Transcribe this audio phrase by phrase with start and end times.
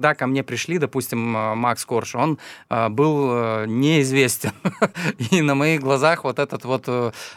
[0.00, 2.38] Когда ко мне пришли, допустим, э, Макс Корж, он
[2.70, 4.52] э, был э, неизвестен.
[5.30, 6.88] И на моих глазах вот этот вот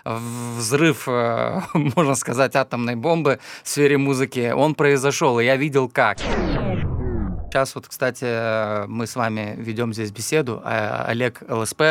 [0.05, 1.07] взрыв,
[1.73, 6.19] можно сказать, атомной бомбы в сфере музыки, он произошел, и я видел как.
[7.49, 10.61] Сейчас вот, кстати, мы с вами ведем здесь беседу.
[10.63, 11.81] А Олег ЛСП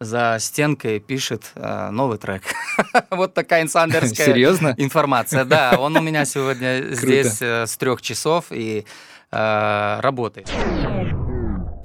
[0.00, 2.42] за стенкой пишет э, новый трек.
[3.10, 4.74] вот такая инсайдерская Серьезно?
[4.76, 5.44] информация.
[5.44, 8.84] Да, он у меня сегодня здесь э, с трех часов и
[9.32, 10.50] э, работает.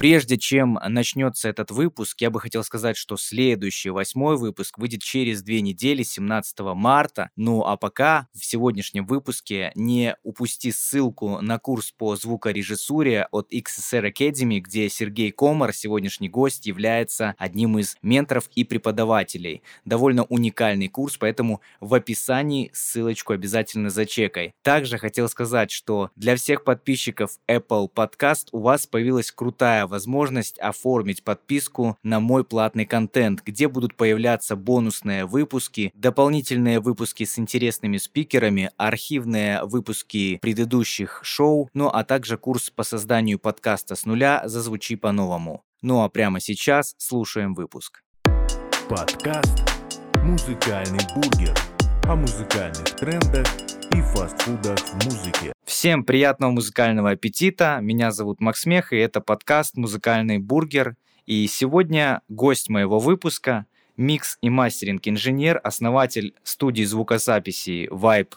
[0.02, 5.44] Прежде чем начнется этот выпуск, я бы хотел сказать, что следующий восьмой выпуск выйдет через
[5.44, 7.30] две недели, 17 марта.
[7.36, 14.12] Ну а пока в сегодняшнем выпуске не упусти ссылку на курс по звукорежиссуре от XSR
[14.12, 19.62] Academy, где Сергей Комар, сегодняшний гость, является одним из менторов и преподавателей.
[19.86, 24.56] Довольно уникальный курс, поэтому в описании ссылочку обязательно зачекай.
[24.64, 31.24] Также хотел сказать, что для всех подписчиков Apple Podcast у вас появилась крутая возможность оформить
[31.24, 38.72] подписку на мой платный контент, где будут появляться бонусные выпуски, дополнительные выпуски с интересными спикерами,
[38.78, 45.64] архивные выпуски предыдущих шоу, ну а также курс по созданию подкаста с нуля «Зазвучи по-новому».
[45.84, 48.02] Ну а прямо сейчас слушаем выпуск.
[48.90, 49.60] Подкаст
[50.24, 51.58] «Музыкальный бургер»
[52.04, 53.48] о музыкальных трендах
[53.94, 55.54] и фастфудах в музыке.
[55.72, 57.80] Всем приятного музыкального аппетита.
[57.82, 60.98] Меня зовут Макс Мех, и это подкаст «Музыкальный бургер».
[61.26, 63.66] И сегодня гость моего выпуска–
[63.98, 68.34] микс и мастеринг-инженер, основатель студии звукозаписи Vibe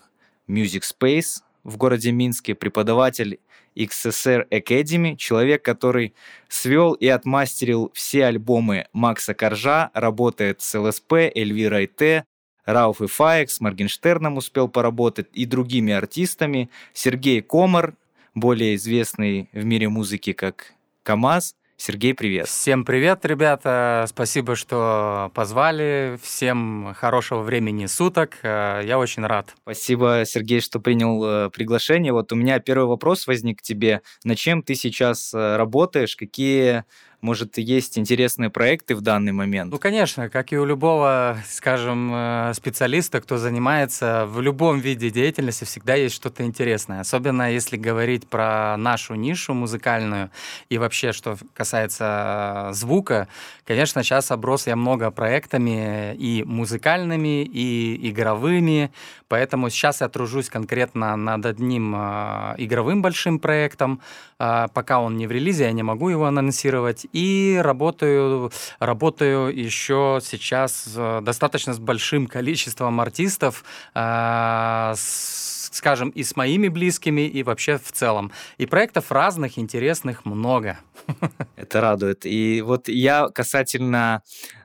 [0.47, 3.41] Music Space в городе Минске, преподаватель
[3.75, 6.15] XSR Academy, человек, который
[6.49, 12.27] свел и отмастерил все альбомы Макса Коржа, работает с ЛСП, Эльвирой Т,
[12.65, 16.71] Рауф и Фаек, с Моргенштерном успел поработать и другими артистами.
[16.93, 17.95] Сергей Комар,
[18.35, 21.55] более известный в мире музыки как КамАЗ.
[21.77, 22.47] Сергей, привет.
[22.47, 24.07] Всем привет, ребята.
[24.09, 26.19] Спасибо, что позвали.
[26.23, 28.39] Всем хорошего времени суток.
[28.43, 29.55] Э, я очень рад.
[29.63, 32.13] Спасибо, Сергей, что принял э, приглашение.
[32.13, 34.03] Вот у меня первый вопрос возник к тебе.
[34.23, 36.15] На чем ты сейчас э, работаешь?
[36.17, 36.85] Какие
[37.25, 39.73] может, есть интересные проекты в данный момент?
[39.73, 45.65] Ну, конечно, как и у любого, скажем, э, специалиста, кто занимается в любом виде деятельности,
[45.65, 47.01] всегда есть что-то интересное.
[47.01, 50.31] Особенно если говорить про нашу нишу музыкальную
[50.69, 53.27] и вообще, что касается звука.
[53.67, 58.93] Конечно, сейчас оброс я много проектами и музыкальными, и игровыми,
[59.29, 64.03] поэтому сейчас я тружусь конкретно над одним э, игровым большим проектом.
[64.39, 70.21] Э, пока он не в релизе, я не могу его анонсировать и работаю, работаю еще
[70.23, 73.65] сейчас достаточно с большим количеством артистов,
[73.95, 78.33] э, с, скажем, и с моими близкими, и вообще в целом.
[78.59, 80.81] И проектов разных, интересных много.
[81.57, 82.27] Это радует.
[82.27, 84.23] И вот я касательно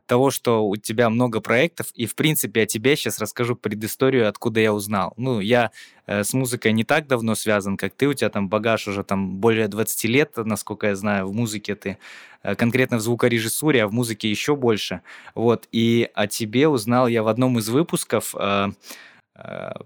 [0.09, 4.59] того, что у тебя много проектов, и, в принципе, о тебе сейчас расскажу предысторию, откуда
[4.59, 5.13] я узнал.
[5.17, 5.69] Ну, я
[6.07, 9.37] э, с музыкой не так давно связан, как ты, у тебя там багаж уже там
[9.37, 11.97] более 20 лет, насколько я знаю, в музыке ты,
[12.41, 15.01] э, конкретно в звукорежиссуре, а в музыке еще больше.
[15.35, 18.69] Вот, и о тебе узнал я в одном из выпусков, э,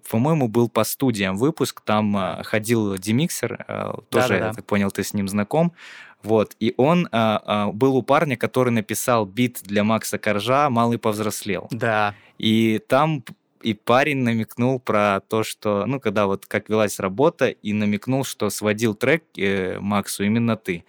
[0.10, 4.48] по-моему, был по студиям выпуск, там э, ходил Демиксер, э, тоже, Да-да-да.
[4.48, 5.74] я так понял, ты с ним знаком.
[6.22, 7.10] Вот, и он
[7.74, 11.68] был у парня, который написал бит для Макса Коржа «Малый повзрослел».
[11.70, 12.16] Да.
[12.38, 13.26] И там
[13.64, 18.50] и парень намекнул про то, что, ну, когда вот как велась работа, и намекнул, что
[18.50, 20.84] сводил трек э, Максу именно ты.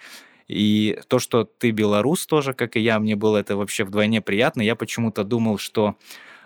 [0.49, 4.61] И то, что ты белорус тоже, как и я, мне было это вообще вдвойне приятно.
[4.61, 5.95] Я почему-то думал, что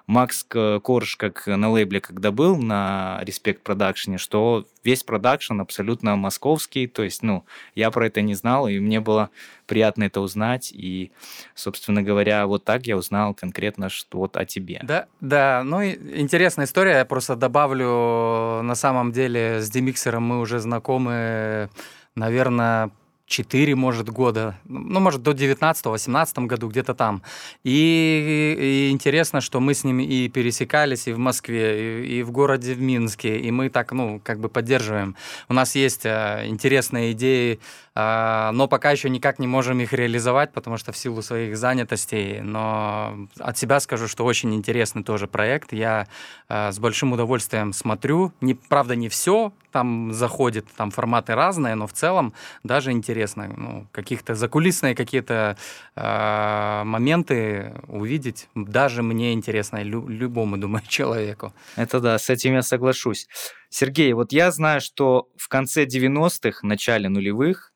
[0.09, 0.43] Макс
[0.83, 7.03] Корж, как на лейбле, когда был на Respect Production, что весь продакшн абсолютно московский, то
[7.03, 9.29] есть, ну, я про это не знал, и мне было
[9.67, 11.13] приятно это узнать, и,
[11.55, 14.81] собственно говоря, вот так я узнал конкретно что вот о тебе.
[14.83, 20.59] Да, да, ну, интересная история, я просто добавлю, на самом деле, с Демиксером мы уже
[20.59, 21.69] знакомы,
[22.15, 22.91] наверное,
[23.29, 27.23] 4, может, года, ну, может, до 19-18 году, где-то там.
[27.63, 32.31] И, и интересно, что мы с ними и пересекались и в Москве, и, и в
[32.31, 35.15] городе в Минске, и мы так, ну, как бы поддерживаем.
[35.49, 37.61] У нас есть а, интересные идеи,
[37.99, 42.41] но пока еще никак не можем их реализовать, потому что в силу своих занятостей.
[42.41, 45.73] Но от себя скажу, что очень интересный тоже проект.
[45.73, 46.07] Я
[46.49, 48.33] а, с большим удовольствием смотрю.
[48.41, 53.53] Не, правда, не все там заходит, там форматы разные, но в целом даже интересно.
[53.57, 55.57] Ну, каких-то закулисные какие-то
[55.95, 61.53] э, моменты увидеть даже мне интересно, лю- любому, думаю, человеку.
[61.77, 63.29] Это да, с этим я соглашусь.
[63.71, 67.73] Сергей, вот я знаю, что в конце 90-х, начале нулевых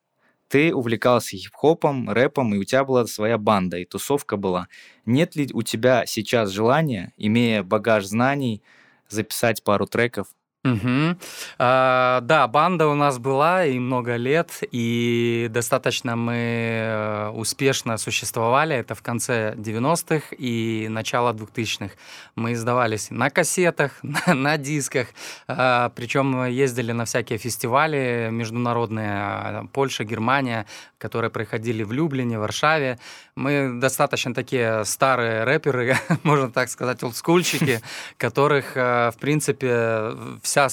[0.53, 4.69] ты увлекался хип-хопом, рэпом, и у тебя была своя банда, и тусовка была.
[5.07, 8.63] Нет ли у тебя сейчас желания, имея багаж знаний,
[9.09, 10.27] записать пару треков
[10.65, 11.17] Угу.
[11.59, 18.77] А, да, банда у нас была и много лет, и достаточно мы э, успешно существовали.
[18.77, 21.95] Это в конце 90-х и начало 2000-х.
[22.37, 25.09] Мы издавались на кассетах, на, на дисках,
[25.49, 30.67] а, причем ездили на всякие фестивали международные, а, Польша, Германия,
[30.99, 33.01] которые проходили в Люблине, Варшаве.
[33.35, 37.81] Мы достаточно такие старые рэперы, можно так сказать, олдскульчики,
[38.17, 40.13] которых, э, в принципе,
[40.53, 40.69] вся,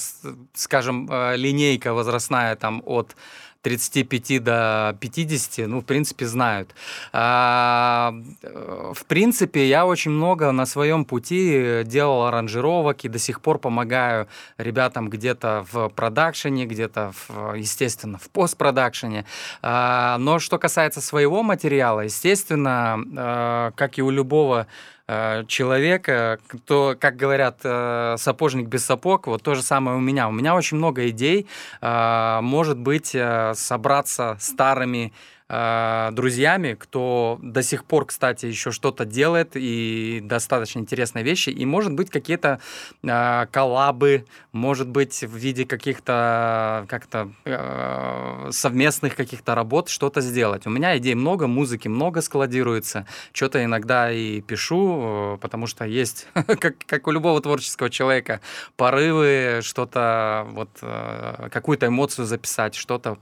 [0.52, 3.16] скажем, э, линейка возрастная там от
[3.62, 6.74] 35 до 50, ну, в принципе, знают.
[7.12, 8.12] А,
[8.42, 13.58] э, в принципе, я очень много на своем пути делал аранжировок и до сих пор
[13.58, 14.28] помогаю
[14.58, 19.24] ребятам где-то в продакшене, где-то, в, естественно, в постпродакшене.
[19.62, 24.99] А, но что касается своего материала, естественно, а, как и у любого Э,
[25.46, 30.28] человека, кто, как говорят, э, сапожник без сапог, вот то же самое у меня.
[30.28, 31.46] У меня очень много идей,
[31.80, 33.16] э, может быть,
[33.54, 35.12] собраться старыми
[35.50, 41.50] э, друзьями, кто до сих пор, кстати, еще что-то делает и достаточно интересные вещи.
[41.50, 42.60] И, может быть, какие-то
[43.02, 50.66] э, коллабы, может быть, в виде каких-то как-то э, совместных каких-то работ что-то сделать.
[50.66, 53.06] У меня идей много, музыки много складируется.
[53.32, 58.40] Что-то иногда и пишу, потому что есть, как, как у любого творческого человека,
[58.76, 63.18] порывы, что-то, вот, э, какую-то эмоцию записать, что-то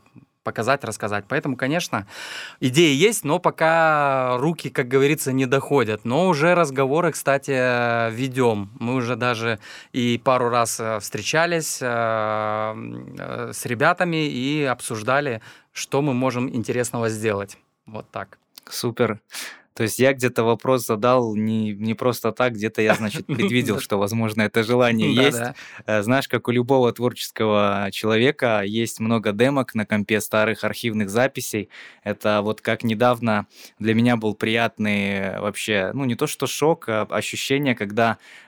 [0.49, 1.27] показать, рассказать.
[1.29, 2.06] Поэтому, конечно,
[2.61, 6.06] идеи есть, но пока руки, как говорится, не доходят.
[6.06, 7.50] Но уже разговоры, кстати,
[8.11, 8.71] ведем.
[8.81, 9.59] Мы уже даже
[9.93, 15.43] и пару раз э, встречались э, э, с ребятами и обсуждали,
[15.73, 17.59] что мы можем интересного сделать.
[17.85, 18.39] Вот так.
[18.71, 19.21] Супер.
[19.79, 23.97] То есть я где-то вопрос задал не, не просто так, где-то я, значит, предвидел, что,
[23.97, 25.39] возможно, это желание есть.
[25.87, 31.69] Э, знаешь, как у любого творческого человека есть много демок на компе старых архивных записей.
[32.03, 33.47] Это вот как недавно
[33.79, 38.19] для меня был приятный вообще, ну не то что шок, а ощущение, когда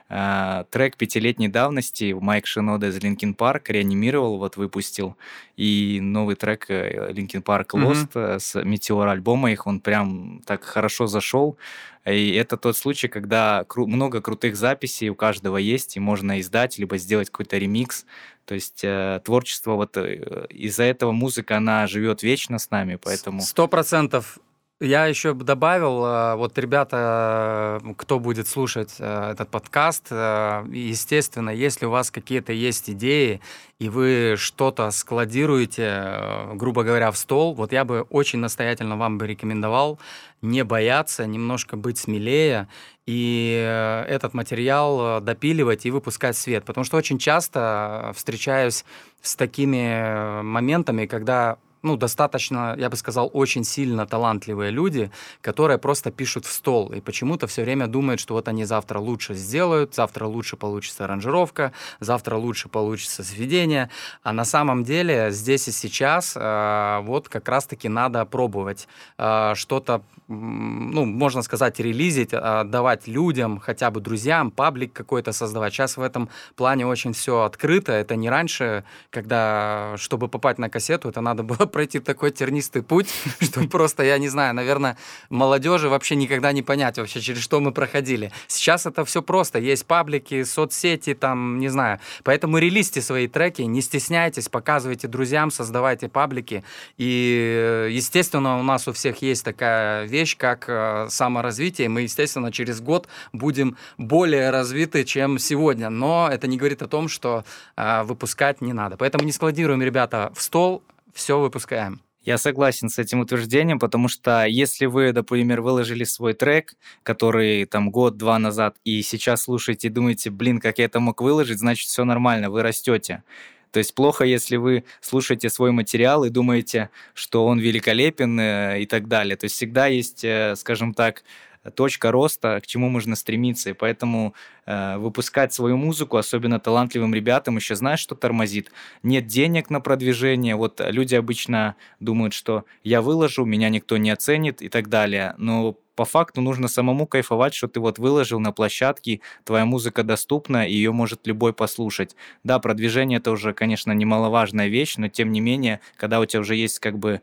[0.71, 5.15] трек пятилетней давности Майк Шинода из Linkin Park реанимировал, вот выпустил,
[5.55, 8.39] и новый трек Linkin Park Lost mm-hmm.
[8.39, 11.57] с Метеор альбома их, он прям так хорошо зашел.
[12.05, 16.79] И это тот случай, когда кру- много крутых записей у каждого есть, и можно издать,
[16.79, 18.05] либо сделать какой-то ремикс.
[18.45, 23.41] То есть э, творчество, вот э, из-за этого музыка, она живет вечно с нами, поэтому...
[23.41, 24.39] Сто процентов
[24.81, 31.85] я еще добавил, э, вот ребята, э, кто будет слушать э, этот подкаст, естественно, если
[31.85, 33.41] у вас какие-то есть идеи,
[33.77, 39.27] и вы что-то складируете, грубо говоря, в стол, вот я бы очень настоятельно вам бы
[39.27, 39.99] рекомендовал
[40.41, 42.67] не бояться, немножко быть смелее
[43.05, 46.63] и этот материал допиливать и выпускать в свет.
[46.65, 48.85] Потому что очень часто встречаюсь
[49.21, 55.11] с такими моментами, когда ну, достаточно, я бы сказал, очень сильно талантливые люди,
[55.41, 59.33] которые просто пишут в стол и почему-то все время думают, что вот они завтра лучше
[59.33, 63.89] сделают, завтра лучше получится аранжировка, завтра лучше получится сведение,
[64.23, 68.87] а на самом деле здесь и сейчас э, вот как раз-таки надо пробовать
[69.17, 75.73] э, что-то, ну, можно сказать, релизить, отдавать людям, хотя бы друзьям, паблик какой-то создавать.
[75.73, 81.09] Сейчас в этом плане очень все открыто, это не раньше, когда, чтобы попасть на кассету,
[81.09, 83.09] это надо было пройти такой тернистый путь,
[83.41, 84.97] что просто, я не знаю, наверное,
[85.29, 88.31] молодежи вообще никогда не понять вообще, через что мы проходили.
[88.47, 89.59] Сейчас это все просто.
[89.59, 91.99] Есть паблики, соцсети, там, не знаю.
[92.23, 96.63] Поэтому релизьте свои треки, не стесняйтесь, показывайте друзьям, создавайте паблики.
[96.97, 101.89] И, естественно, у нас у всех есть такая вещь, как э, саморазвитие.
[101.89, 105.89] Мы, естественно, через год будем более развиты, чем сегодня.
[105.89, 107.43] Но это не говорит о том, что
[107.75, 108.97] э, выпускать не надо.
[108.97, 112.01] Поэтому не складируем, ребята, в стол, все выпускаем.
[112.23, 117.89] Я согласен с этим утверждением, потому что если вы, например, выложили свой трек, который там
[117.89, 122.05] год-два назад, и сейчас слушаете и думаете, блин, как я это мог выложить, значит, все
[122.05, 123.23] нормально, вы растете.
[123.71, 128.85] То есть плохо, если вы слушаете свой материал и думаете, что он великолепен э, и
[128.85, 129.35] так далее.
[129.35, 131.23] То есть всегда есть, э, скажем так,
[131.69, 133.69] точка роста, к чему можно стремиться.
[133.69, 134.33] И поэтому
[134.65, 138.71] э, выпускать свою музыку, особенно талантливым ребятам, еще знаешь, что тормозит?
[139.03, 140.55] Нет денег на продвижение.
[140.55, 145.35] Вот люди обычно думают, что я выложу, меня никто не оценит и так далее.
[145.37, 150.67] Но по факту нужно самому кайфовать, что ты вот выложил на площадке, твоя музыка доступна,
[150.67, 152.15] и ее может любой послушать.
[152.43, 156.55] Да, продвижение это уже, конечно, немаловажная вещь, но тем не менее, когда у тебя уже
[156.55, 157.21] есть как бы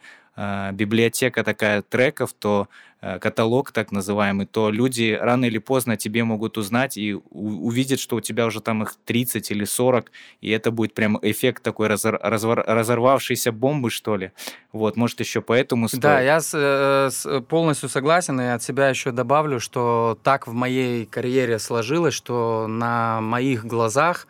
[0.72, 2.68] библиотека такая треков, то
[3.00, 8.16] э, каталог так называемый, то люди рано или поздно тебе могут узнать и увидеть, что
[8.16, 12.20] у тебя уже там их 30 или 40, и это будет прям эффект такой разор
[12.22, 14.30] разор разорвавшейся бомбы, что ли.
[14.72, 16.02] Вот, может, еще поэтому стоит.
[16.02, 20.52] Да, я с, э, с, полностью согласен, и от себя еще добавлю, что так в
[20.52, 24.28] моей карьере сложилось, что на моих глазах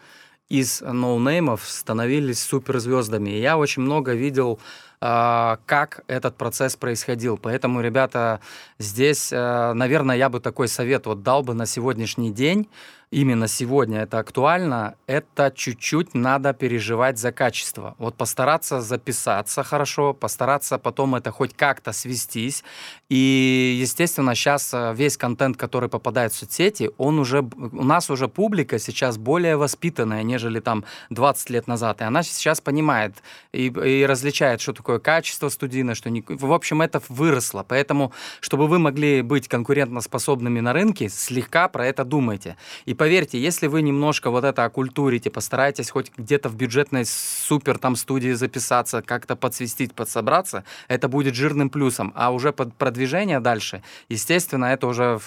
[0.48, 3.30] из ноунеймов становились суперзвездами.
[3.30, 4.58] И я очень много видел
[5.00, 7.38] как этот процесс происходил.
[7.38, 8.40] Поэтому, ребята,
[8.78, 12.68] здесь, э, наверное, я бы такой совет вот дал бы на сегодняшний день
[13.10, 17.94] именно сегодня это актуально, это чуть-чуть надо переживать за качество.
[17.98, 22.64] Вот постараться записаться хорошо, постараться потом это хоть как-то свестись.
[23.08, 28.28] И, естественно, сейчас э, весь контент, который попадает в соцсети, он уже, у нас уже
[28.28, 32.00] публика сейчас более воспитанная, нежели там 20 лет назад.
[32.00, 33.14] И она сейчас понимает
[33.52, 36.24] и, и различает, что такое качество студийное, что не...
[36.26, 37.64] В общем, это выросло.
[37.68, 42.56] Поэтому, чтобы вы могли быть конкурентоспособными на рынке, слегка про это думайте.
[42.86, 47.96] И поверьте, если вы немножко вот это окультурите, постараетесь хоть где-то в бюджетной супер там
[47.96, 52.12] студии записаться, как-то подсвистить, подсобраться, это будет жирным плюсом.
[52.16, 55.18] А уже под продвижение дальше, естественно, это уже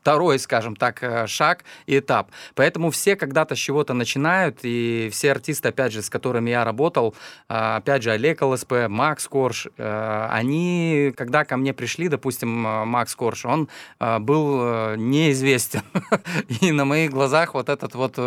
[0.00, 2.30] второй, скажем так, э, шаг и этап.
[2.54, 7.14] Поэтому все когда-то с чего-то начинают, и все артисты, опять же, с которыми я работал,
[7.48, 13.14] э, опять же, Олег ЛСП, Макс Корж, э, они, когда ко мне пришли, допустим, Макс
[13.14, 13.68] Корж, он
[14.00, 15.82] был неизвестен.
[16.60, 18.18] И на моих глазах вот этот вот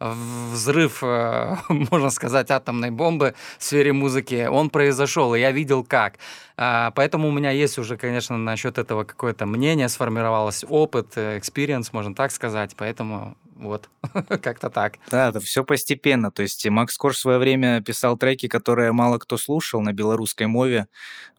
[0.00, 1.02] взрыв,
[1.68, 6.14] можно сказать, атомной бомбы в сфере музыки, он произошел, и я видел как.
[6.58, 12.14] А, поэтому у меня есть уже, конечно, насчет этого какое-то мнение сформировалось, опыт, experience, можно
[12.14, 12.74] так сказать.
[12.76, 13.88] Поэтому вот,
[14.42, 14.98] как-то так.
[15.10, 16.30] Да, это все постепенно.
[16.30, 20.46] То есть Макс Корж в свое время писал треки, которые мало кто слушал на белорусской
[20.46, 20.88] мове,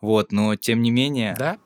[0.02, 1.36] вот, но тем не менее...
[1.38, 1.58] Да?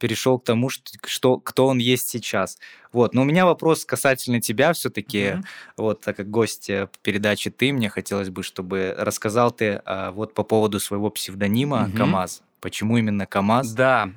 [0.00, 2.58] перешел к тому, что, что кто он есть сейчас.
[2.90, 5.18] Вот, но у меня вопрос касательно тебя все-таки.
[5.18, 5.44] Mm-hmm.
[5.76, 6.70] Вот, так как гость
[7.02, 11.96] передачи ты, мне хотелось бы, чтобы рассказал ты а, вот по поводу своего псевдонима mm-hmm.
[11.98, 12.42] КамАЗ.
[12.60, 13.72] Почему именно КАМАЗ?
[13.72, 14.10] Да.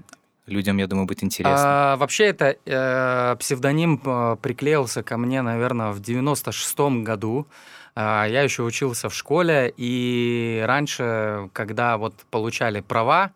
[0.46, 1.94] Людям, я думаю, будет интересно.
[1.94, 7.48] А, вообще, это э, псевдоним э, приклеился ко мне, наверное, в 96-м году.
[7.96, 13.32] Э, я еще учился в школе, и раньше, когда вот получали права,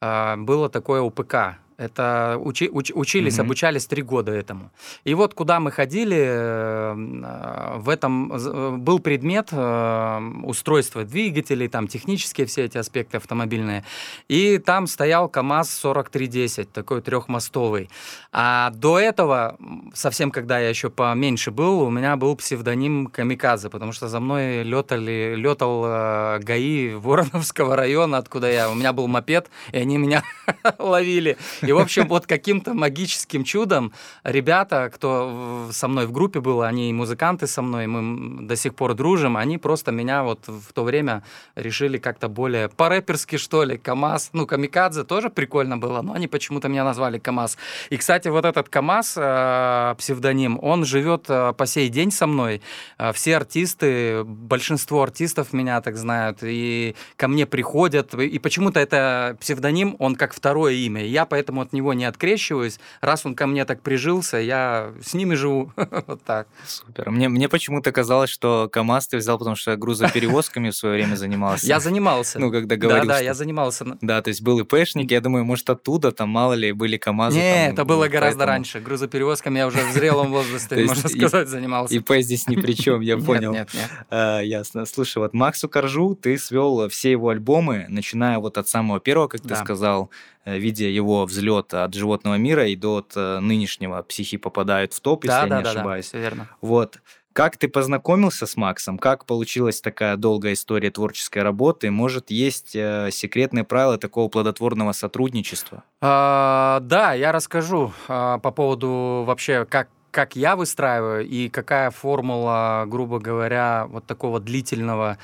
[0.00, 3.42] э, было такое УПК это учи, уч, учились, mm-hmm.
[3.42, 4.72] обучались три года этому.
[5.04, 11.86] И вот куда мы ходили, э, в этом э, был предмет э, устройства двигателей, там
[11.86, 13.84] технические все эти аспекты автомобильные.
[14.26, 17.88] И там стоял КАМАЗ-4310, такой трехмостовый.
[18.32, 19.56] А до этого,
[19.94, 24.64] совсем когда я еще поменьше был, у меня был псевдоним Камиказы, потому что за мной
[24.64, 28.68] летали, летал ГАИ Вороновского района, откуда я.
[28.68, 30.24] У меня был мопед, и они меня
[30.78, 31.36] ловили.
[31.68, 33.92] И, в общем, вот каким-то магическим чудом
[34.24, 38.94] ребята, кто со мной в группе был, они музыканты со мной, мы до сих пор
[38.94, 41.22] дружим, они просто меня вот в то время
[41.56, 44.30] решили как-то более по-рэперски, что ли, КамАЗ.
[44.32, 47.58] Ну, Камикадзе тоже прикольно было, но они почему-то меня назвали КамАЗ.
[47.90, 52.62] И, кстати, вот этот КамАЗ, э, псевдоним, он живет э, по сей день со мной.
[52.98, 59.36] Э, все артисты, большинство артистов меня так знают, и ко мне приходят, и почему-то это
[59.38, 61.04] псевдоним, он как второе имя.
[61.04, 62.78] Я поэтому поэтому от него не открещиваюсь.
[63.00, 65.72] Раз он ко мне так прижился, я с ними живу.
[66.06, 66.46] вот так.
[66.66, 67.10] Супер.
[67.10, 71.66] Мне, мне почему-то казалось, что КАМАЗ ты взял, потому что грузоперевозками в свое время занимался.
[71.66, 72.38] Я занимался.
[72.38, 73.84] Ну, когда говорил, Да, да, я занимался.
[74.00, 77.38] Да, то есть был ИПшник, я думаю, может, оттуда, там, мало ли, были КАМАЗы.
[77.38, 78.80] Не, это было гораздо раньше.
[78.80, 81.94] Грузоперевозками я уже в зрелом возрасте, можно сказать, занимался.
[81.94, 83.52] ИП здесь ни при чем, я понял.
[83.52, 84.86] Нет, нет, а, Ясно.
[84.86, 89.40] Слушай, вот Максу Коржу ты свел все его альбомы, начиная вот от самого первого, как
[89.40, 90.10] ты сказал,
[90.44, 95.24] видя его взлет от животного мира и до от э, нынешнего психи попадают в топ,
[95.24, 96.10] да, если да, я не да, ошибаюсь.
[96.10, 96.48] Да, верно.
[96.60, 96.98] Вот.
[97.32, 98.98] Как ты познакомился с Максом?
[98.98, 101.88] Как получилась такая долгая история творческой работы?
[101.90, 105.84] Может, есть э, секретные правила такого плодотворного сотрудничества?
[106.00, 112.84] А, да, я расскажу а, по поводу вообще, как как я выстраиваю и какая формула,
[112.86, 115.18] грубо говоря, вот такого длительного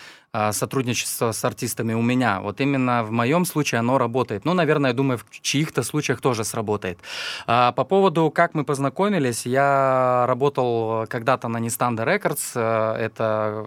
[0.53, 2.41] сотрудничество с артистами у меня.
[2.41, 4.45] Вот именно в моем случае оно работает.
[4.45, 6.99] Ну, наверное, я думаю, в чьих-то случаях тоже сработает.
[7.47, 12.53] А, по поводу, как мы познакомились, я работал когда-то на Нестанда Records.
[12.55, 13.65] Э, это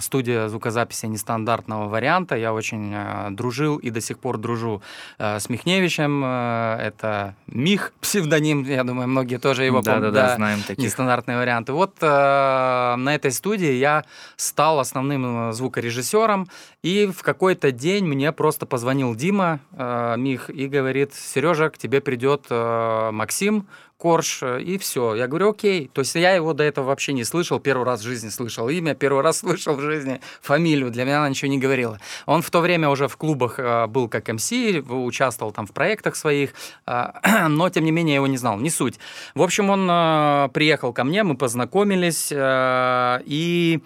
[0.00, 2.36] студия звукозаписи нестандартного варианта.
[2.36, 4.82] Я очень э, дружил и до сих пор дружу
[5.18, 6.24] э, с Михневичем.
[6.24, 10.12] Это Мих, псевдоним, я думаю, многие тоже его да, помнят.
[10.12, 10.84] Да, да, знаем таких.
[10.84, 11.72] Нестандартные варианты.
[11.72, 14.04] Вот на этой студии я
[14.36, 16.48] стал основным звукорежиссером звукорежиссером,
[16.82, 22.00] и в какой-то день мне просто позвонил Дима э, Мих и говорит, Сережа, к тебе
[22.00, 25.14] придет э, Максим, Корж, э, и все.
[25.14, 25.90] Я говорю, окей.
[25.92, 28.94] То есть я его до этого вообще не слышал, первый раз в жизни слышал имя,
[28.94, 31.98] первый раз слышал в жизни фамилию, для меня она ничего не говорила.
[32.26, 34.52] Он в то время уже в клубах э, был как МС,
[34.88, 36.54] участвовал там в проектах своих,
[36.86, 37.04] э,
[37.48, 38.98] но тем не менее я его не знал, не суть.
[39.34, 43.80] В общем, он приехал ко мне, мы познакомились, и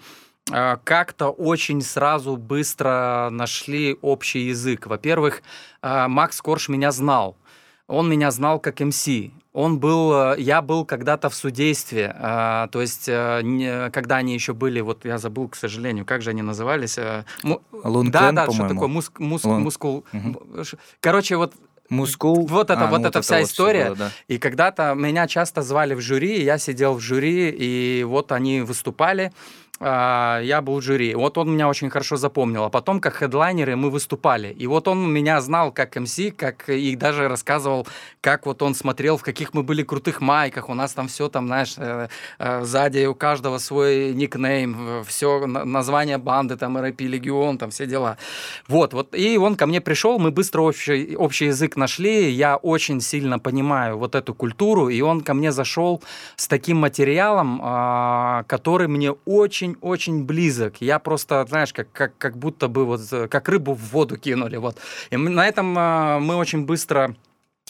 [0.47, 4.85] как-то очень сразу быстро нашли общий язык.
[4.85, 5.41] Во-первых,
[5.81, 7.35] Макс Корж меня знал.
[7.87, 9.07] Он меня знал как МС.
[9.53, 15.05] Он был, э, я был когда-то в судействе, то есть, когда они еще были, вот
[15.05, 16.99] я забыл, к сожалению, как же они назывались?
[17.71, 19.61] Лункен, да, да, что такое, муск, муск, Лун...
[19.61, 20.03] мускул.
[20.11, 20.63] Угу.
[20.99, 21.53] Короче, вот
[21.89, 22.47] Мускул.
[22.47, 23.85] Вот это, а, вот ну, эта вся история.
[23.85, 24.11] Было, да.
[24.27, 29.31] И когда-то меня часто звали в жюри, я сидел в жюри, и вот они выступали.
[29.79, 31.15] А, я был в жюри.
[31.15, 32.63] Вот он меня очень хорошо запомнил.
[32.63, 34.47] А потом, как хедлайнеры, мы выступали.
[34.47, 37.85] И вот он меня знал как МС, как и даже рассказывал,
[38.21, 40.69] как вот он смотрел, в каких мы были крутых майках.
[40.69, 42.07] У нас там все там, знаешь, э,
[42.39, 48.17] э, сзади у каждого свой никнейм, все название банды, там РП Легион, там все дела.
[48.67, 49.13] Вот, вот.
[49.13, 52.31] И он ко мне пришел, мы быстро общий, общий язык нашли.
[52.31, 56.01] Я очень сильно понимаю вот эту культуру, и он ко мне зашел
[56.37, 60.81] с таким материалом, а, который мне очень очень-очень близок.
[60.81, 64.57] Я просто, знаешь, как, как, как будто бы вот как рыбу в воду кинули.
[64.57, 64.77] Вот.
[65.09, 67.15] И на этом э, мы очень быстро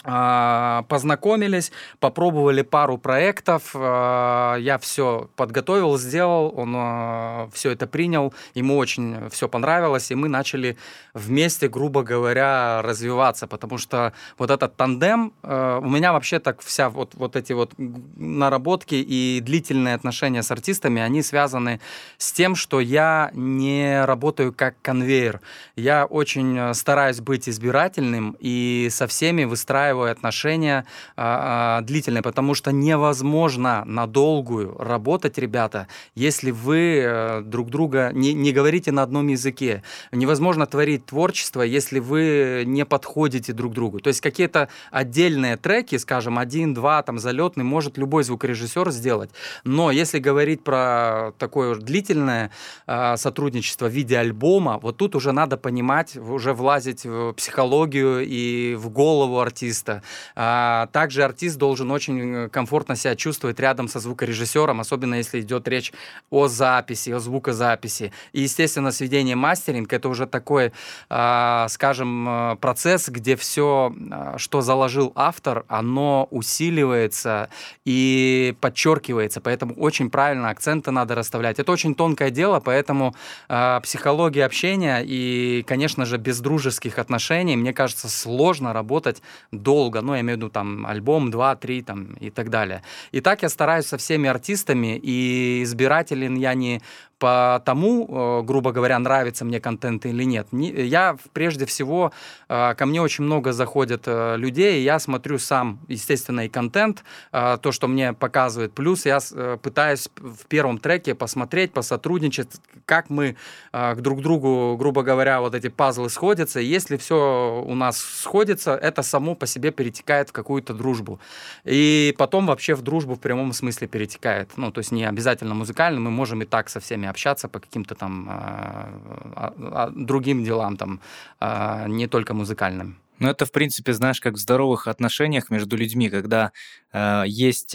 [0.03, 8.77] познакомились, попробовали пару проектов, а, я все подготовил, сделал, он а, все это принял, ему
[8.77, 10.77] очень все понравилось, и мы начали
[11.13, 17.15] вместе, грубо говоря, развиваться, потому что вот этот тандем, у меня вообще так вся вот,
[17.15, 21.79] вот эти вот наработки и длительные отношения с артистами, они связаны
[22.17, 25.41] с тем, что я не работаю как конвейер,
[25.75, 32.55] я очень стараюсь быть избирательным и со всеми выстраивать выстраиваю отношения а, а, длительные, потому
[32.55, 39.03] что невозможно на долгую работать, ребята, если вы а, друг друга не, не говорите на
[39.03, 39.83] одном языке.
[40.11, 43.99] Невозможно творить творчество, если вы не подходите друг другу.
[43.99, 49.29] То есть какие-то отдельные треки, скажем, один, два, там, залетный, может любой звукорежиссер сделать.
[49.63, 52.49] Но если говорить про такое длительное
[52.87, 58.75] э, сотрудничество в виде альбома, вот тут уже надо понимать, уже влазить в психологию и
[58.75, 60.01] в голову артиста, артиста.
[60.35, 65.67] А, также артист должен очень э, комфортно себя чувствовать рядом со звукорежиссером, особенно если идет
[65.67, 65.91] речь
[66.29, 68.11] о записи, о звукозаписи.
[68.33, 70.71] И, естественно, сведение мастеринг это уже такой,
[71.09, 77.49] а, скажем, э, процесс, где все, а, что заложил автор, оно усиливается
[77.85, 79.41] и подчеркивается.
[79.41, 81.59] Поэтому очень правильно акценты надо расставлять.
[81.59, 83.13] Это очень тонкое дело, поэтому
[83.49, 89.21] э, психология общения и, конечно же, без дружеских отношений, мне кажется, сложно работать
[89.65, 92.81] долго, ну, я имею в виду там альбом, два, три там и так далее.
[93.11, 96.81] И так я стараюсь со всеми артистами, и избирателен я не
[97.19, 100.47] по тому, э, грубо говоря, нравится мне контент или нет.
[100.51, 102.11] Я прежде всего,
[102.49, 107.71] э, ко мне очень много заходят э, людей, я смотрю сам, естественно, и контент, то,
[107.71, 108.73] что мне показывает.
[108.73, 109.19] Плюс я
[109.61, 112.49] пытаюсь в первом треке посмотреть, посотрудничать,
[112.85, 113.35] как мы
[113.71, 116.59] к друг другу, грубо говоря, вот эти пазлы сходятся.
[116.59, 121.19] Если все у нас сходится, это само по себе перетекает в какую-то дружбу.
[121.63, 124.51] И потом вообще в дружбу в прямом смысле перетекает.
[124.57, 127.95] Ну, то есть не обязательно музыкально, мы можем и так со всеми общаться по каким-то
[127.95, 130.99] там а, а, другим делам, там,
[131.39, 132.97] а, не только музыкальным.
[133.19, 136.51] Ну, это, в принципе, знаешь, как в здоровых отношениях между людьми, когда
[136.91, 137.73] э, есть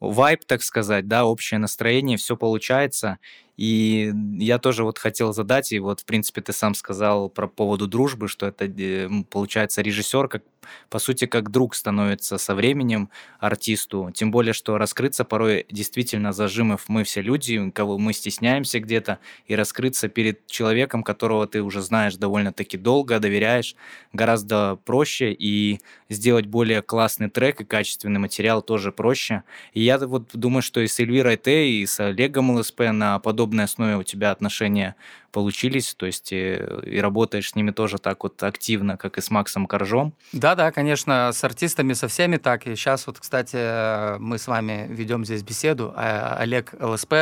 [0.00, 3.18] вайб, так сказать, да, общее настроение, все получается,
[3.56, 7.86] и я тоже вот хотел задать, и вот, в принципе, ты сам сказал про поводу
[7.86, 10.42] дружбы, что это, э, получается, режиссер, как,
[10.88, 13.10] по сути, как друг становится со временем
[13.40, 14.10] артисту.
[14.14, 19.54] Тем более, что раскрыться порой действительно зажимов мы все люди, кого мы стесняемся где-то, и
[19.54, 23.76] раскрыться перед человеком, которого ты уже знаешь довольно-таки долго, доверяешь,
[24.14, 29.42] гораздо проще, и сделать более классный трек и качественный материал тоже проще.
[29.74, 33.41] И я вот думаю, что и с Эльвирой Т, и с Олегом ЛСП на подобном
[33.42, 34.94] подобной основе у тебя отношения
[35.32, 39.20] получились, то есть и, э, и работаешь с ними тоже так вот активно, как и
[39.20, 40.14] с Максом Коржом.
[40.32, 42.66] Да-да, конечно, с артистами со всеми так.
[42.66, 45.92] И сейчас вот, кстати, мы с вами ведем здесь беседу.
[45.96, 47.14] А Олег ЛСП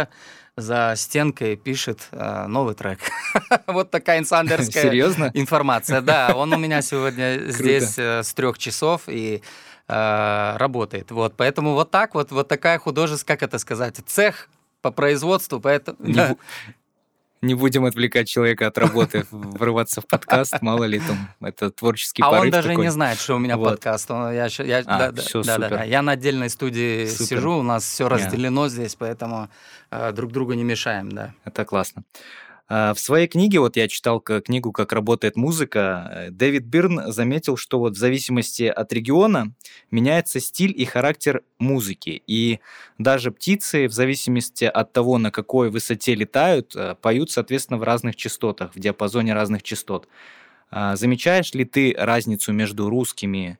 [0.56, 2.98] за стенкой пишет э, новый трек.
[3.66, 5.30] вот такая инсандерская Серьезно?
[5.32, 6.02] информация.
[6.02, 9.42] Да, он у меня сегодня здесь э, с трех часов и
[9.88, 11.12] э, работает.
[11.12, 14.50] Вот, поэтому вот так вот, вот такая художественная, как это сказать, цех
[14.82, 15.96] по производству, поэтому...
[16.00, 16.36] Не,
[17.42, 22.28] Не будем отвлекать человека от работы, врываться в подкаст, мало ли там, это творческий а
[22.30, 22.84] он даже такой.
[22.84, 23.70] не знает, что у меня Вот.
[23.70, 24.10] подкаст.
[24.10, 25.84] Он- я, я- А, да, да, всё, да, да, да.
[25.84, 27.24] Я на отдельной студии Супер.
[27.26, 29.48] сижу, у нас все разделено здесь, поэтому
[29.90, 31.32] э, друг другу не мешаем, да.
[31.46, 32.02] Это классно.
[32.72, 37.56] А, В своей книге, вот я читал книгу «Как работает музыка», э, Дэвид Бирн заметил,
[37.56, 39.52] что вот в зависимости от региона
[39.90, 42.22] меняется стиль и характер музыки.
[42.28, 42.60] И
[42.96, 48.14] даже птицы, в зависимости от того, на какой высоте летают, э, поют, соответственно, в разных
[48.14, 50.06] частотах, в диапазоне разных частот.
[50.70, 53.58] А, Замечаешь ли ты разницу между русскими,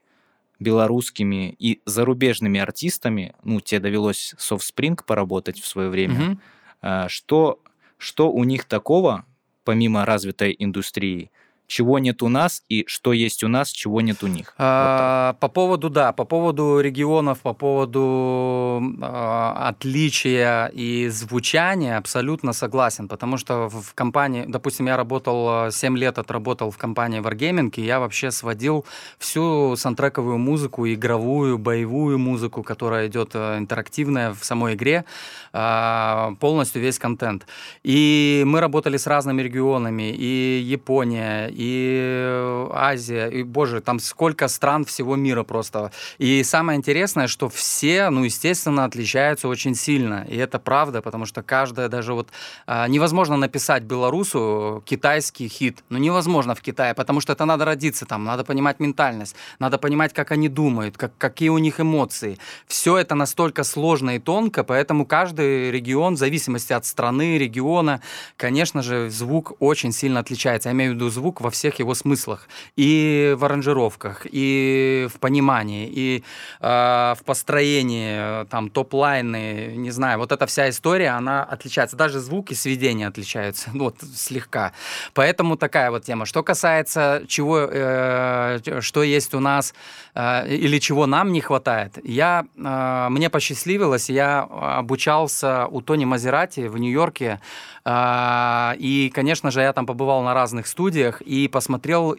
[0.60, 3.34] белорусскими и зарубежными артистами?
[3.42, 6.38] Ну, тебе довелось с Offspring поработать в свое время.
[6.80, 7.58] А, Что,
[8.00, 9.26] что у них такого,
[9.62, 11.30] помимо развитой индустрии,
[11.70, 14.46] чего нет у нас и что есть у нас, чего нет у них?
[14.46, 14.56] Вот так.
[14.58, 23.08] А, По поводу, да, по поводу регионов, по поводу а, отличия и звучания абсолютно согласен,
[23.08, 28.00] потому что в компании, допустим, я работал 7 лет, отработал в компании Wargaming, и я
[28.00, 28.84] вообще сводил
[29.18, 35.04] всю саундтрековую музыку, игровую, боевую музыку, которая идет э, интерактивная в самой игре,
[35.52, 37.46] а, полностью весь контент.
[37.84, 44.86] И мы работали с разными регионами, и Япония, и Азия, и, боже, там сколько стран
[44.86, 45.92] всего мира просто.
[46.16, 50.26] И самое интересное, что все, ну, естественно, отличаются очень сильно.
[50.26, 52.28] И это правда, потому что каждая даже вот...
[52.66, 55.84] а, невозможно написать белорусу китайский хит.
[55.90, 60.14] Ну, невозможно в Китае, потому что это надо родиться там, надо понимать ментальность, надо понимать,
[60.14, 62.38] как они думают, как, какие у них эмоции.
[62.66, 68.00] Все это настолько сложно и тонко, поэтому каждый регион, в зависимости от страны, региона,
[68.38, 70.70] конечно же, звук очень сильно отличается.
[70.70, 72.48] Я имею в виду звук во всех его смыслах.
[72.76, 76.22] И в аранжировках, и в понимании, и
[76.60, 81.96] э, в построении, э, там, топ-лайны, не знаю, вот эта вся история, она отличается.
[81.96, 84.72] Даже звук и сведения отличаются, ну, вот, слегка.
[85.12, 86.24] Поэтому такая вот тема.
[86.24, 89.74] Что касается чего, э, что есть у нас,
[90.14, 94.46] э, или чего нам не хватает, я, э, мне посчастливилось, я
[94.78, 97.40] обучался у Тони Мазерати в Нью-Йорке,
[97.84, 102.16] а, И, конечно же, я там побывал на разных студиях и посмотрел э,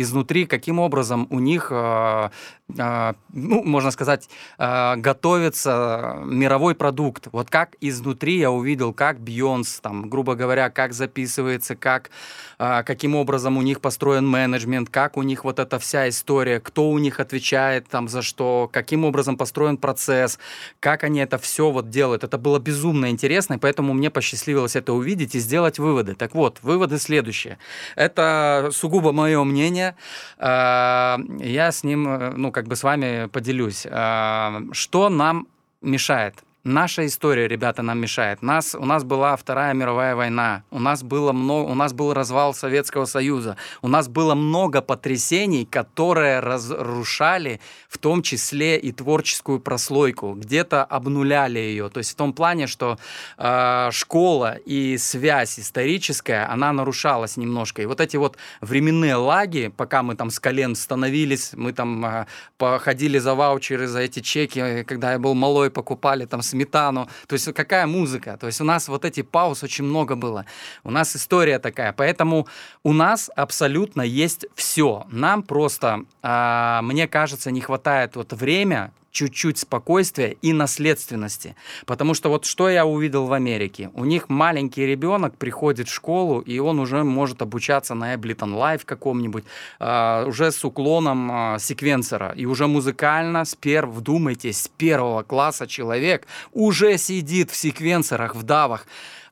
[0.00, 2.30] изнутри, каким образом у них, э,
[2.76, 7.28] э, ну, можно сказать, готовится мировой продукт.
[7.32, 12.10] Вот как изнутри я увидел, как Бьонс, там, грубо говоря, как записывается, как,
[12.58, 16.98] каким образом у них построен менеджмент, как у них вот эта вся история, кто у
[16.98, 20.38] них отвечает там за что, каким образом построен процесс,
[20.80, 22.24] как они это все вот делают.
[22.24, 26.14] Это было безумно интересно, и поэтому мне посчастливилось это увидеть и сделать выводы.
[26.14, 27.58] Так вот, выводы следующие.
[27.96, 29.96] Это сугубо мое мнение.
[30.38, 33.86] А, Я с ним, э, ну, как бы с вами поделюсь.
[33.90, 35.46] А, Что нам
[35.82, 36.34] мешает?
[36.66, 38.40] Наша история, ребята, нам мешает.
[38.40, 42.54] Нас, у нас была Вторая мировая война, у нас, было много, у нас был развал
[42.54, 50.32] Советского Союза, у нас было много потрясений, которые разрушали в том числе и творческую прослойку,
[50.32, 51.90] где-то обнуляли ее.
[51.90, 52.98] То есть в том плане, что
[53.36, 57.82] э, школа и связь историческая, она нарушалась немножко.
[57.82, 62.26] И вот эти вот временные лаги, пока мы там с колен становились, мы там э,
[62.56, 67.08] походили за ваучеры, за эти чеки, когда я был малой, покупали там сметану.
[67.26, 68.36] То есть какая музыка?
[68.40, 70.44] То есть у нас вот эти пауз очень много было.
[70.84, 71.92] У нас история такая.
[71.92, 72.46] Поэтому
[72.84, 75.04] у нас абсолютно есть все.
[75.10, 81.54] Нам просто, э, мне кажется, не хватает вот время чуть-чуть спокойствия и наследственности.
[81.86, 83.90] Потому что вот что я увидел в Америке.
[83.94, 88.82] У них маленький ребенок приходит в школу, и он уже может обучаться на Ableton Live
[88.84, 89.44] каком-нибудь,
[89.78, 92.34] а, уже с уклоном а, секвенсора.
[92.36, 93.86] И уже музыкально, с пер...
[93.86, 98.86] вдумайтесь, с первого класса человек уже сидит в секвенсорах, в давах.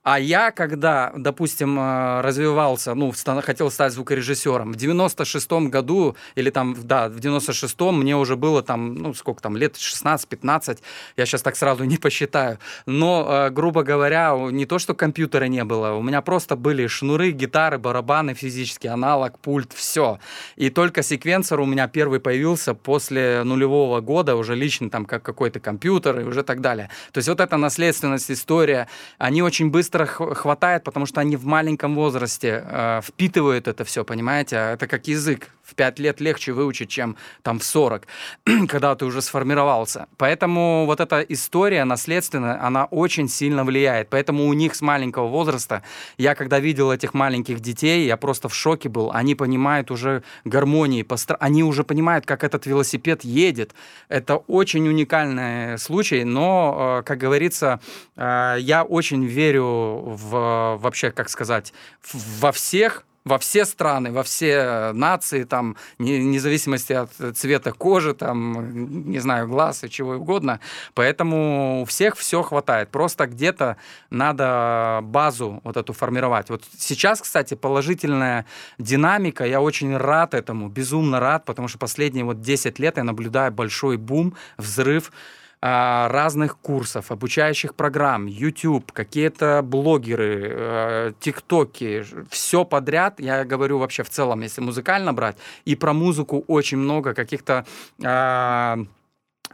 [0.05, 6.75] А я, когда, допустим, э, развивался, ну, хотел стать звукорежиссером, в 96-м году, или там,
[6.83, 10.81] да, в 96-м мне уже было там, ну, сколько там, лет 16-15,
[11.17, 12.59] я сейчас так сразу не посчитаю.
[12.85, 17.31] Но, э, грубо говоря, не то, что компьютера не было, у меня просто были шнуры,
[17.31, 20.19] гитары, барабаны, физический аналог, пульт, все.
[20.57, 25.61] И только секвенсор у меня первый появился после нулевого года, уже лично там как какой-то
[25.61, 26.91] компьютер и уже так далее.
[27.13, 28.89] То есть вот эта наследственность, история,
[29.19, 34.05] они очень быстро х- хватает, потому что они в маленьком возрасте э, впитывают это все,
[34.05, 34.57] понимаете?
[34.57, 35.49] А Это как язык.
[35.73, 38.07] В 5 лет легче выучить, чем там в 40,
[38.69, 40.07] когда ты уже сформировался.
[40.19, 44.11] Поэтому вот эта история наследственная, она очень сильно влияет.
[44.11, 45.83] Поэтому у них с маленького возраста,
[46.19, 49.11] я когда видел этих маленьких детей, я просто в шоке был.
[49.13, 51.07] Они понимают уже гармонии,
[51.41, 53.75] они уже понимают, как этот велосипед едет.
[54.11, 57.81] Это очень уникальный случай, но, э, как говорится,
[58.17, 61.73] э, я очень верю в, вообще, как сказать,
[62.13, 69.11] во всех во все страны, во все нации, там, вне зависимости от цвета кожи, там,
[69.11, 70.61] не знаю, глаз и чего угодно.
[70.95, 72.91] Поэтому у всех все хватает.
[72.91, 73.77] Просто где-то
[74.11, 76.51] надо базу вот эту формировать.
[76.51, 78.47] Вот сейчас, кстати, положительная
[78.79, 83.53] динамика, я очень рад этому, безумно рад, потому что последние вот 10 лет я наблюдаю
[83.53, 85.13] большой бум, взрыв
[85.63, 93.21] разных курсов, обучающих программ, YouTube, какие-то блогеры, э, тиктоки, все подряд.
[93.21, 97.65] Я говорю вообще в целом, если музыкально брать, и про музыку очень много каких-то
[98.05, 98.79] а,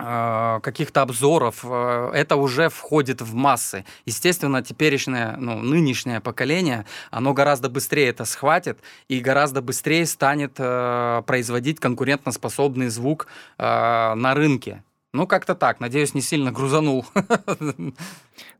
[0.01, 3.85] а, каких-то обзоров, э, это уже входит в массы.
[4.07, 11.23] Естественно, теперешнее, ну, нынешнее поколение, оно гораздо быстрее это схватит и гораздо быстрее станет э,
[11.27, 13.27] производить конкурентоспособный звук
[13.59, 14.85] э, на рынке.
[15.14, 15.81] Ну, как-то так.
[15.81, 17.07] Надеюсь, не сильно грузанул.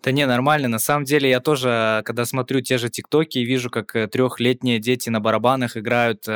[0.02, 0.68] Да не, нормально.
[0.68, 5.11] На самом деле, я тоже, когда смотрю те же ТикТоки, вижу, как э, трехлетние дети
[5.11, 6.26] на барабанах играют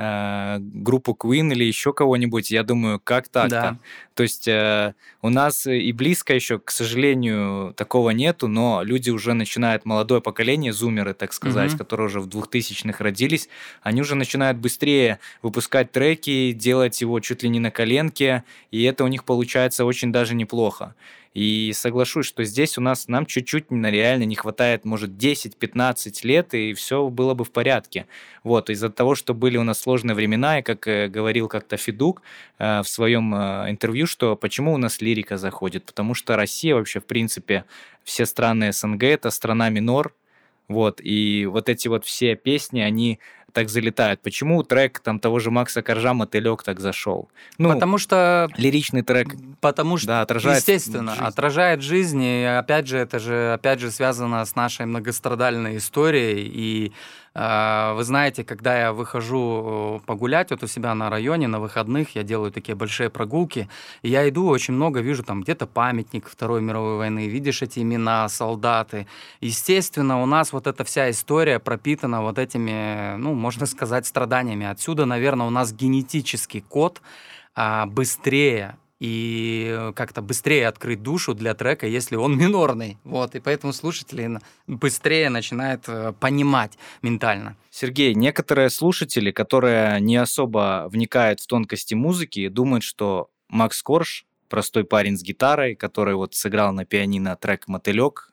[0.00, 3.50] э, группу Queen или еще кого-нибудь, я думаю, как так-то?
[3.50, 3.78] Да.
[4.14, 9.34] То есть э, у нас и близко еще, к сожалению, такого нету, но люди уже
[9.34, 11.78] начинают, молодое поколение, зумеры, так сказать, угу.
[11.78, 13.48] которые уже в 2000-х родились,
[13.82, 19.04] они уже начинают быстрее выпускать треки, делать его чуть ли не на коленке, и это
[19.04, 20.94] у них получается очень даже неплохо.
[21.32, 26.74] И соглашусь, что здесь у нас нам чуть-чуть реально не хватает, может, 10-15 лет, и
[26.74, 28.06] все было бы в порядке.
[28.42, 32.22] Вот, из-за того, что были у нас сложные времена, и как э, говорил как-то Федук
[32.58, 36.98] э, в своем э, интервью, что почему у нас лирика заходит, потому что Россия вообще,
[36.98, 37.64] в принципе,
[38.02, 40.12] все страны СНГ— это страна минор,
[40.70, 43.18] вот, и вот эти вот все песни, они
[43.52, 44.20] так залетают?
[44.20, 47.28] Почему трек там того же Макса Коржа «Мотылек» так зашел?
[47.58, 48.48] Ну, потому что...
[48.56, 49.34] Лиричный трек.
[49.60, 51.24] Потому что, да, отражает естественно, жизнь.
[51.24, 56.92] отражает жизнь, и опять же, это же, опять же, связано с нашей многострадальной историей, и
[57.32, 62.16] а, вы знаете, когда я выхожу э, погулять вот у себя на районе на выходных,
[62.16, 63.68] я делаю такие большие прогулки,
[64.02, 68.28] и я иду, очень много вижу там где-то памятник Второй мировой войны, видишь эти имена,
[68.28, 69.06] солдаты.
[69.40, 74.66] Естественно, у нас вот эта вся история пропитана вот этими, ну, можно сказать, страданиями.
[74.66, 77.02] Отсюда, наверное, у нас генетический код
[77.54, 82.98] а, быстрее и как-то быстрее открыть душу для трека, если он минорный.
[83.02, 87.56] Вот, и поэтому слушатели быстрее начинают э, понимать ментально.
[87.70, 94.84] Сергей, некоторые слушатели, которые не особо вникают в тонкости музыки, думают, что Макс Корж простой
[94.84, 98.32] парень с гитарой, который вот сыграл на пианино трек «Мотылек»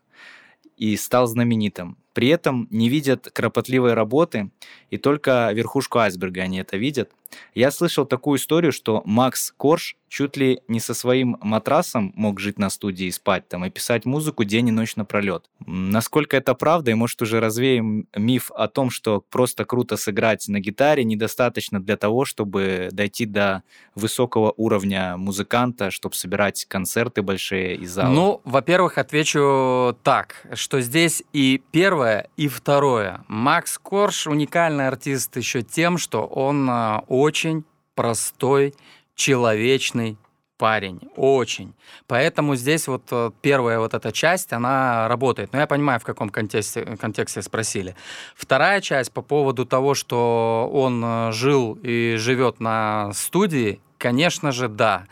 [0.76, 1.98] и стал знаменитым.
[2.18, 4.50] При этом не видят кропотливой работы,
[4.90, 7.12] и только верхушку айсберга они это видят.
[7.54, 12.60] Я слышал такую историю, что Макс Корж чуть ли не со своим матрасом мог жить
[12.60, 15.46] на студии и спать там, и писать музыку день и ночь напролет.
[15.66, 20.60] Насколько это правда, и может уже развеем миф о том, что просто круто сыграть на
[20.60, 23.64] гитаре недостаточно для того, чтобы дойти до
[23.96, 28.16] высокого уровня музыканта, чтобы собирать концерты большие и залы?
[28.16, 33.26] Ну, во-первых, отвечу так, что здесь и первое, и второе.
[33.28, 37.64] Макс Корж уникальный артист еще тем, что он а, очень
[37.96, 38.74] простой,
[39.16, 40.18] человечный
[40.58, 41.74] парень, очень.
[42.08, 45.54] Поэтому здесь вот э, первая вот эта часть, она работает.
[45.54, 47.96] Но я понимаю, в каком контексте, контексте спросили.
[48.36, 54.68] Вторая часть по поводу того, что он э, жил и живет на студии, конечно же,
[54.68, 55.06] да.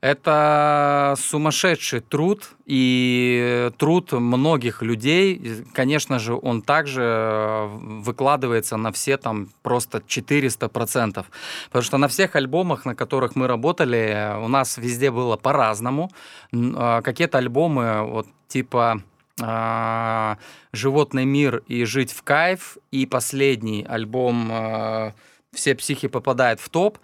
[0.00, 5.64] Это сумасшедший труд и труд многих людей.
[5.74, 11.24] Конечно же, он также э, выкладывается на все там просто 400%.
[11.66, 16.12] Потому что на всех альбомах, на которых мы работали, у нас везде было по-разному.
[16.54, 19.02] А, какие-то альбомы вот типа
[19.42, 20.38] а,
[20.72, 25.12] «Животный мир» и «Жить в кайф», и последний альбом
[25.52, 26.98] «Все психи попадают в топ»,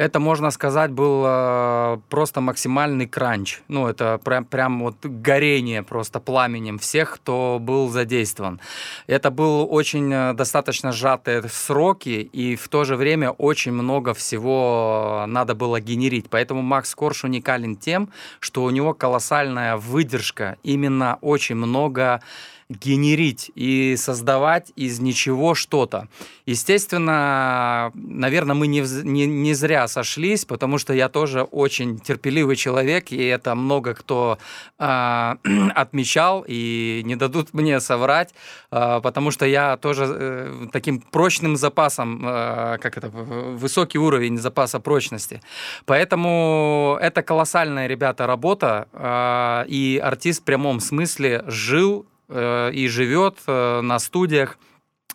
[0.00, 3.60] это, можно сказать, был э, просто максимальный кранч.
[3.68, 8.60] Ну, это прям, прям вот горение просто пламенем всех, кто был задействован.
[9.06, 15.26] Это был очень э, достаточно сжатые сроки, и в то же время очень много всего
[15.28, 16.30] надо было генерить.
[16.30, 18.08] Поэтому Макс Корж уникален тем,
[18.38, 22.22] что у него колоссальная выдержка, именно очень много
[22.70, 26.08] генерить и создавать из ничего что-то.
[26.46, 33.10] Естественно, наверное, мы не, не, не зря сошлись, потому что я тоже очень терпеливый человек,
[33.10, 34.38] и это много кто
[34.78, 35.34] э,
[35.74, 38.34] отмечал, и не дадут мне соврать,
[38.70, 44.78] э, потому что я тоже э, таким прочным запасом, э, как это, высокий уровень запаса
[44.78, 45.42] прочности.
[45.86, 53.80] Поэтому это колоссальная, ребята, работа, э, и артист в прямом смысле жил и живет э,
[53.80, 54.58] на студиях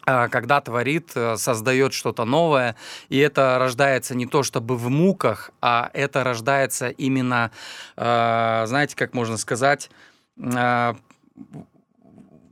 [0.05, 2.75] э, когда творит, э, создает что-то новое,
[3.09, 7.51] и это рождается не то чтобы в муках, а это рождается именно,
[7.95, 9.89] знаете, как можно сказать,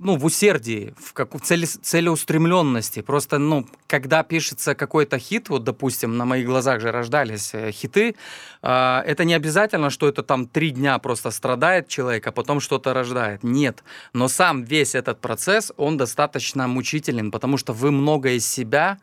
[0.03, 3.01] ну, в усердии, в, как, в цели, целеустремленности.
[3.01, 8.15] Просто, ну, когда пишется какой-то хит, вот, допустим, на моих глазах же рождались э, хиты,
[8.61, 12.93] э, это не обязательно, что это там три дня просто страдает человек, а потом что-то
[12.93, 13.43] рождает.
[13.43, 13.83] Нет.
[14.13, 18.97] Но сам весь этот процесс, он достаточно мучителен, потому что вы много из себя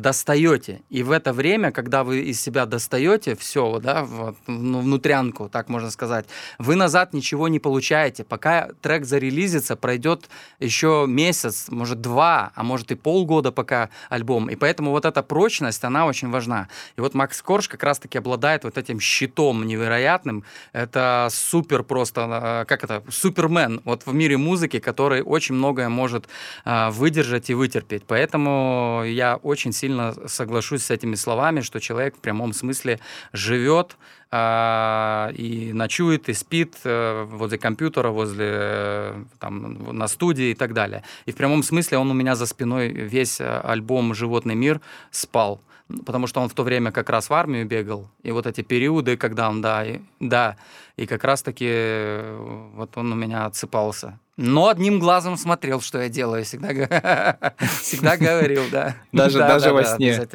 [0.00, 0.82] достаете.
[0.90, 5.68] И в это время, когда вы из себя достаете все, да, вот, ну, внутрянку, так
[5.68, 6.26] можно сказать,
[6.58, 8.24] вы назад ничего не получаете.
[8.24, 10.28] Пока трек зарелизится, пройдет
[10.60, 14.50] еще месяц, может два, а может и полгода пока альбом.
[14.50, 16.68] И поэтому вот эта прочность, она очень важна.
[16.96, 20.44] И вот Макс Корж как раз-таки обладает вот этим щитом невероятным.
[20.72, 26.28] Это супер просто, э, как это, супермен вот в мире музыки, который очень многое может
[26.64, 28.04] э, выдержать и вытерпеть.
[28.06, 32.98] Поэтому я очень сильно сильно соглашусь с этими словами, что человек в прямом смысле
[33.32, 33.96] живет
[34.32, 40.72] э, и ночует, и спит э, возле компьютера, возле э, там, на студии и так
[40.72, 41.02] далее.
[41.28, 45.60] И в прямом смысле он у меня за спиной весь э, альбом «Животный мир» спал
[46.04, 49.16] потому что он в то время как раз в армию бегал, и вот эти периоды,
[49.16, 50.56] когда он, да, и, да,
[50.96, 54.18] и как раз-таки э, вот он у меня отсыпался.
[54.36, 56.68] Но одним глазом смотрел, что я делаю, всегда,
[57.80, 58.96] всегда говорил, да.
[59.12, 60.28] Даже, даже во сне.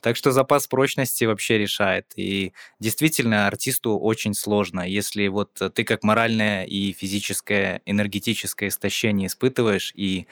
[0.00, 2.06] Так что запас прочности вообще решает.
[2.16, 4.88] И действительно, артисту очень сложно.
[4.88, 10.26] Если вот ты как моральное и физическое, энергетическое истощение испытываешь, и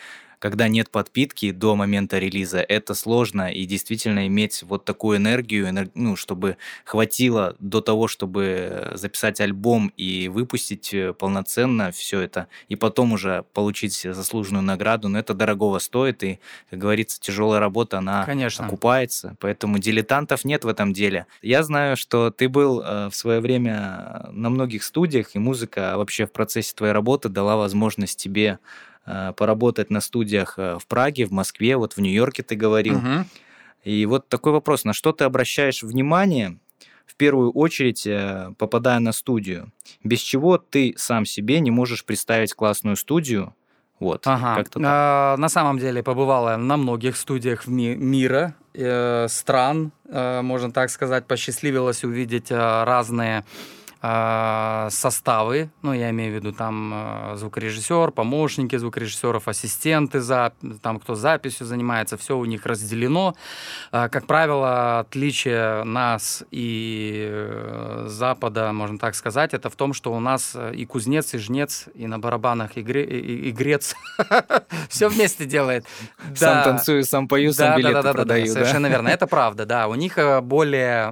[0.45, 5.89] когда нет подпитки до момента релиза, это сложно, и действительно иметь вот такую энергию, энер...
[5.95, 12.77] ну, чтобы хватило до того, чтобы записать альбом и выпустить э, полноценно все это, и
[12.77, 18.27] потом уже получить заслуженную награду, но это дорогого стоит, и, как говорится, тяжелая работа, она
[18.27, 18.67] Конечно.
[18.67, 21.25] окупается, поэтому дилетантов нет в этом деле.
[21.41, 26.27] Я знаю, что ты был э, в свое время на многих студиях, и музыка вообще
[26.27, 28.59] в процессе твоей работы дала возможность тебе
[29.37, 32.97] поработать на студиях э, в Праге, в Москве, вот в Нью-Йорке ты говорил.
[32.97, 33.25] Угу.
[33.85, 36.59] И вот такой вопрос, на что ты обращаешь внимание,
[37.07, 42.55] в первую очередь, э, попадая на студию, без чего ты сам себе не можешь представить
[42.55, 43.55] классную студию,
[44.01, 44.65] вот, ага.
[44.83, 50.91] А, на самом деле побывала на многих студиях ми- мира, э, стран, э, можно так
[50.91, 53.45] сказать, посчастливилось увидеть э, разные
[54.91, 61.15] составы, ну, я имею в виду там а, звукорежиссер, помощники звукорежиссеров, ассистенты, за, там кто
[61.15, 63.35] записью занимается, все у них разделено.
[63.93, 70.13] А, как правило, отличие нас и э, Запада, можно так сказать, это в том, что
[70.13, 73.95] у нас и кузнец, и жнец, и на барабанах, и, гре, и, и грец
[74.91, 75.87] все вместе делает.
[76.35, 78.53] Сам танцую, сам пою, сам билеты продаю.
[78.53, 79.89] Совершенно верно, это правда, да.
[79.89, 81.09] У них э, более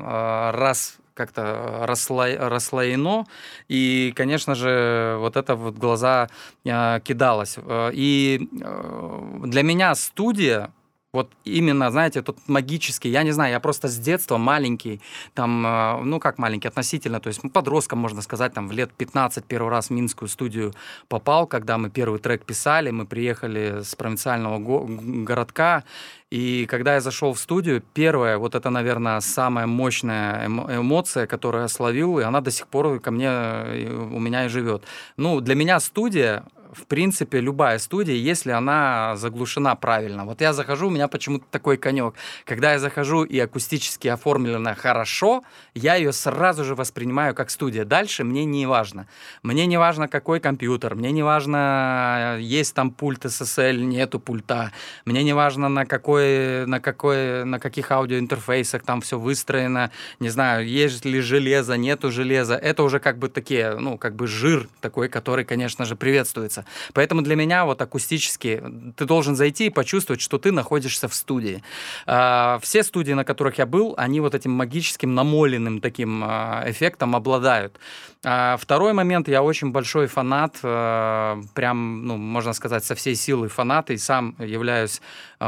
[0.52, 2.27] раз как-то рассло...
[2.48, 3.27] расслоено,
[3.68, 6.29] и, конечно же, вот это вот глаза
[6.64, 7.57] э, кидалось.
[7.59, 10.72] Э, и э, для меня студия
[11.14, 15.03] вот именно, знаете, тот магический, я не знаю, я просто с детства маленький,
[15.35, 19.44] там, э, ну как маленький относительно, то есть подростком, можно сказать, там в лет 15
[19.44, 20.72] первый раз в Минскую студию
[21.09, 24.87] попал, когда мы первый трек писали, мы приехали с провинциального го-
[25.27, 25.85] городка,
[26.31, 31.62] и когда я зашел в студию, первая, вот это, наверное, самая мощная эмо- эмоция, которую
[31.62, 34.83] я словил, и она до сих пор ко мне, э, у меня и живет.
[35.18, 40.24] Ну, для меня студия в принципе, любая студия, если она заглушена правильно.
[40.24, 42.14] Вот я захожу, у меня почему-то такой конек.
[42.44, 45.42] Когда я захожу и акустически оформлена хорошо,
[45.74, 47.85] я ее сразу же воспринимаю как студия.
[47.85, 49.06] Дальше мне не важно.
[49.42, 54.72] Мне не важно, какой компьютер, мне не важно, есть там пульт SSL, нету пульта.
[55.04, 59.90] Мне не важно, на, какой, на, какой, на каких аудиоинтерфейсах там все выстроено.
[60.20, 62.54] Не знаю, есть ли железо, нету железа.
[62.54, 66.92] Это уже как бы такие, ну, как бы жир такой, который, конечно же, приветствуется находится.
[66.94, 68.62] Поэтому для меня вот акустически
[68.96, 71.63] ты должен зайти и почувствовать, что ты находишься в студии.
[72.06, 77.15] А, все студии, на которых я был, они вот этим магическим намоленным таким а, эффектом
[77.15, 77.79] обладают.
[78.25, 83.90] А, второй момент, я очень большой фанат, прям, ну, можно сказать, со всей силы фанат,
[83.90, 85.00] и сам являюсь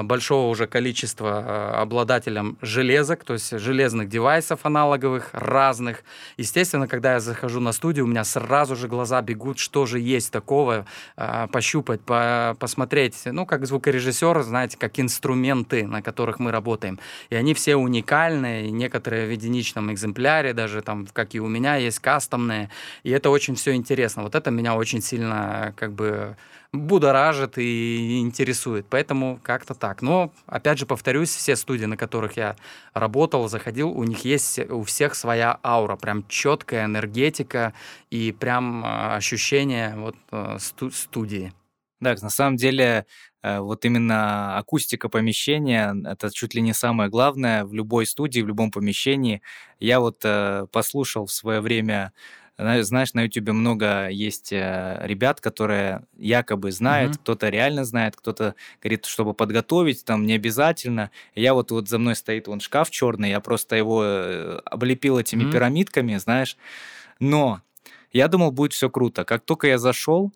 [0.02, 6.04] большого уже количества обладателем железок, то есть железных девайсов аналоговых, разных.
[6.36, 10.32] Естественно, когда я захожу на студию, у меня сразу же глаза бегут, что же есть
[10.32, 10.86] такого,
[11.16, 16.98] а, пощупать, по, посмотреть, ну, как звукорежиссер, знаете, как инструменты, на которых мы работаем.
[17.30, 21.98] И они все уникальные, некоторые в единичном экземпляре, даже там, как и у меня, есть
[21.98, 22.70] кастомные,
[23.02, 24.22] и это очень все интересно.
[24.22, 26.36] Вот это меня очень сильно, как бы,
[26.74, 28.86] будоражит и интересует.
[28.90, 30.02] Поэтому как-то так.
[30.02, 32.56] Но, опять же, повторюсь, все студии, на которых я
[32.92, 37.72] работал, заходил, у них есть у всех своя аура, прям четкая энергетика
[38.10, 41.52] и прям э, ощущение вот э, студии.
[42.00, 43.06] Да, на самом деле
[43.42, 48.48] э, вот именно акустика помещения— это чуть ли не самое главное в любой студии, в
[48.48, 49.42] любом помещении.
[49.78, 50.24] Я вот
[50.72, 52.12] послушал в свое время
[52.56, 57.20] знаешь, на YouTube много есть э, ребят, которые якобы знают, mm-hmm.
[57.20, 61.10] кто-то реально знает, кто-то говорит, чтобы подготовить, там не обязательно.
[61.34, 65.44] Я вот, вот за мной стоит вон шкаф черный, я просто его э, облепил этими
[65.44, 65.52] mm-hmm.
[65.52, 66.56] пирамидками, знаешь.
[67.18, 67.60] Но
[68.12, 69.24] я думал, будет все круто.
[69.24, 70.32] Как только я зашел,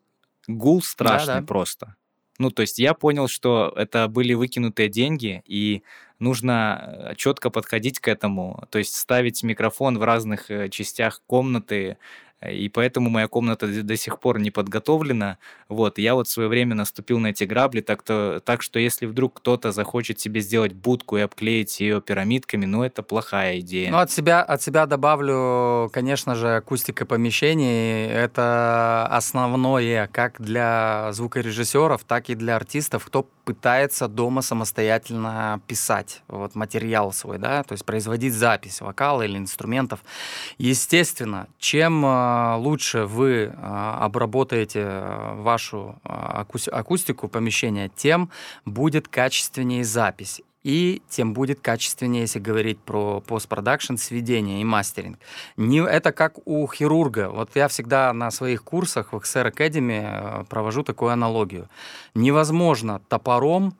[0.48, 1.46] гул страшный да, да.
[1.46, 1.94] просто.
[2.38, 5.82] Ну, то есть я понял, что это были выкинутые деньги, и
[6.20, 11.98] нужно э, четко подходить к этому, то есть ставить микрофон в разных э, частях комнаты,
[12.46, 15.38] и поэтому моя комната до сих пор не подготовлена.
[15.68, 19.06] Вот, я вот в свое время наступил на эти грабли, так, то, так что если
[19.06, 23.90] вдруг кто-то захочет себе сделать будку и обклеить ее пирамидками, ну, это плохая идея.
[23.90, 28.06] Ну, от себя, от себя добавлю, конечно же, акустика помещений.
[28.06, 36.54] Это основное как для звукорежиссеров, так и для артистов, кто пытается дома самостоятельно писать вот
[36.54, 40.00] материал свой, да, то есть производить запись вокала или инструментов.
[40.58, 48.28] Естественно, чем а, лучше вы а, обработаете а, вашу акустику помещения, тем
[48.66, 55.18] будет качественнее запись и тем будет качественнее, если говорить про постпродакшн, сведение и мастеринг.
[55.56, 57.30] Не, это как у хирурга.
[57.30, 61.68] Вот я всегда на своих курсах в XR Academy э, провожу такую аналогию.
[62.14, 63.76] Невозможно топором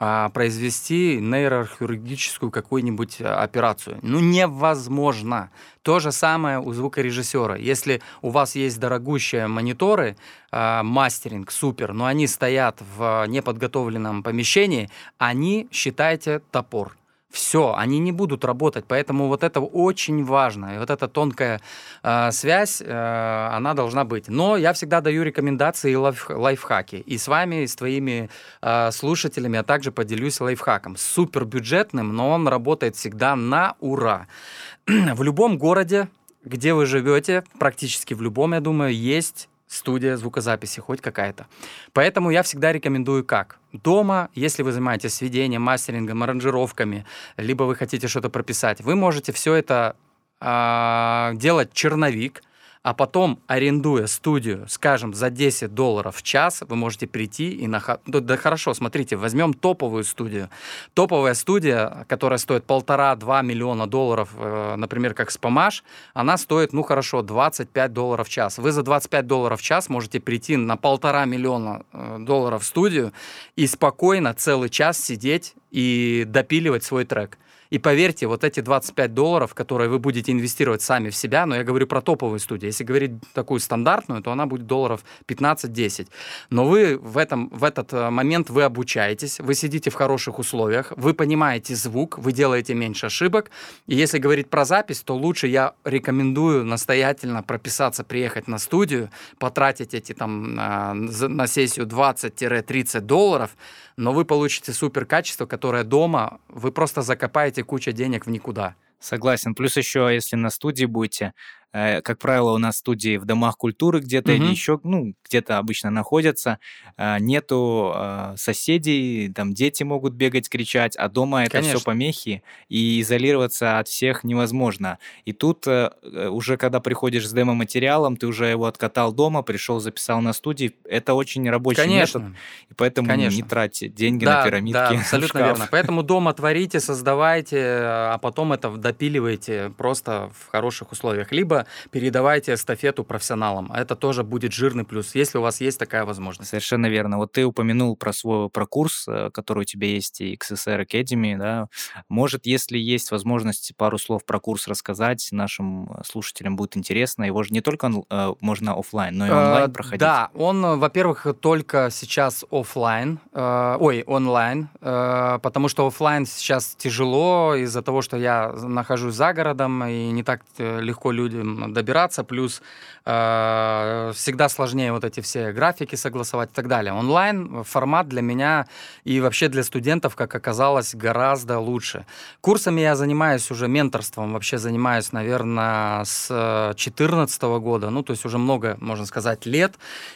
[0.00, 3.98] а, произвести нейрохирургическую какую-нибудь а, операцию.
[4.02, 5.50] Ну, невозможно.
[5.82, 7.56] То же самое у звукорежиссера.
[7.56, 10.16] Если у вас есть дорогущие мониторы,
[10.50, 16.96] а, мастеринг, супер, но они стоят в неподготовленном помещении, они, считайте, топор
[17.34, 18.84] все, они не будут работать.
[18.86, 20.76] Поэтому вот это очень важно.
[20.76, 21.60] И вот эта тонкая
[22.02, 24.28] э, связь, э, она должна быть.
[24.28, 26.96] Но я всегда даю рекомендации и лайф, лайфхаки.
[26.96, 28.30] И с вами, и с твоими
[28.62, 30.96] э, слушателями я также поделюсь лайфхаком.
[30.96, 34.28] Супер бюджетным, но он работает всегда на ура.
[34.86, 36.08] в любом городе,
[36.44, 41.46] где вы живете, практически в любом, я думаю, есть студия звукозаписи, хоть какая-то.
[41.92, 43.58] Поэтому я всегда рекомендую как?
[43.72, 47.04] Дома, если вы занимаетесь сведением, мастерингом, аранжировками,
[47.36, 49.96] либо вы хотите что-то прописать, вы можете все это
[50.40, 52.42] э, делать черновик–
[52.84, 57.82] а потом, арендуя студию, скажем, за 10 долларов в час, вы можете прийти и на...
[58.04, 60.50] Да, хорошо, смотрите, возьмем топовую студию.
[60.92, 65.82] Топовая студия, которая стоит полтора-два миллиона долларов, э, например, как Спамаш,
[66.12, 68.58] она стоит, ну хорошо, 25 долларов в час.
[68.58, 73.14] Вы за 25 долларов в час можете прийти на полтора миллиона э, долларов в студию
[73.56, 77.38] и спокойно целый час сидеть и допиливать свой трек.
[77.74, 81.64] И поверьте, вот эти 25 долларов, которые вы будете инвестировать сами в себя, но я
[81.64, 82.66] говорю про топовые студии.
[82.66, 86.06] Если говорить такую стандартную, то она будет долларов 15-10.
[86.50, 90.92] Но вы в, этом, в этот э, момент вы обучаетесь, вы сидите в хороших условиях,
[90.94, 93.50] вы понимаете звук, вы делаете меньше ошибок.
[93.88, 99.10] И если говорить про запись, то лучше я рекомендую настоятельно прописаться, приехать на студию,
[99.40, 103.50] потратить эти там на, на сессию 20-30 долларов,
[103.96, 108.76] но вы получите супер качество, которое дома вы просто закопаете кучу денег в никуда.
[109.00, 109.54] Согласен.
[109.54, 111.34] Плюс еще, если на студии будете,
[111.74, 114.42] как правило, у нас студии в домах культуры где-то угу.
[114.42, 116.60] или еще, ну, где-то обычно находятся.
[116.96, 121.78] Э, нету э, соседей, там дети могут бегать, кричать, а дома это Конечно.
[121.78, 124.98] все помехи, и изолироваться от всех невозможно.
[125.24, 125.66] И тут
[126.02, 131.14] уже, когда приходишь с демо-материалом, ты уже его откатал дома, пришел, записал на студии, это
[131.14, 132.18] очень рабочий Конечно.
[132.18, 132.36] метод,
[132.70, 133.36] и поэтому Конечно.
[133.36, 134.74] не тратьте деньги да, на пирамидки.
[134.74, 135.68] Да, абсолютно верно.
[135.70, 141.32] Поэтому дома творите, создавайте, а потом это допиливаете просто в хороших условиях.
[141.32, 143.70] Либо передавайте эстафету профессионалам.
[143.72, 146.50] А это тоже будет жирный плюс, если у вас есть такая возможность.
[146.50, 147.18] Совершенно верно.
[147.18, 151.36] Вот ты упомянул про свой про курс, э, который у тебя есть, и XSR Academy,
[151.36, 151.68] да.
[152.08, 157.24] Может, если есть возможность пару слов про курс рассказать, нашим э, слушателям будет интересно.
[157.24, 160.00] Его же не только э, можно офлайн, но и онлайн проходить.
[160.00, 168.02] Да, он, во-первых, только сейчас офлайн, ой, онлайн, потому что офлайн сейчас тяжело из-за того,
[168.02, 172.62] что я нахожусь за городом, и не так легко людям добираться, плюс
[173.04, 176.92] э, всегда сложнее вот эти все графики согласовать и так далее.
[176.92, 178.66] Онлайн формат для меня
[179.04, 182.06] и вообще для студентов, как оказалось, гораздо лучше.
[182.40, 188.38] Курсами я занимаюсь уже менторством, вообще занимаюсь, наверное, с 2014 года, ну, то есть уже
[188.38, 189.74] много, можно сказать, лет.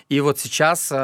[0.09, 0.95] И вот сейчас э,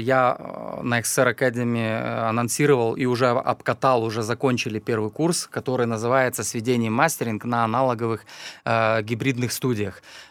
[0.00, 5.86] я э, на XR Academy э, анонсировал и уже обкатал, уже закончили первый курс, который
[5.86, 8.24] называется «Сведение мастеринг на аналоговых
[8.64, 9.79] э, гибридных студиях».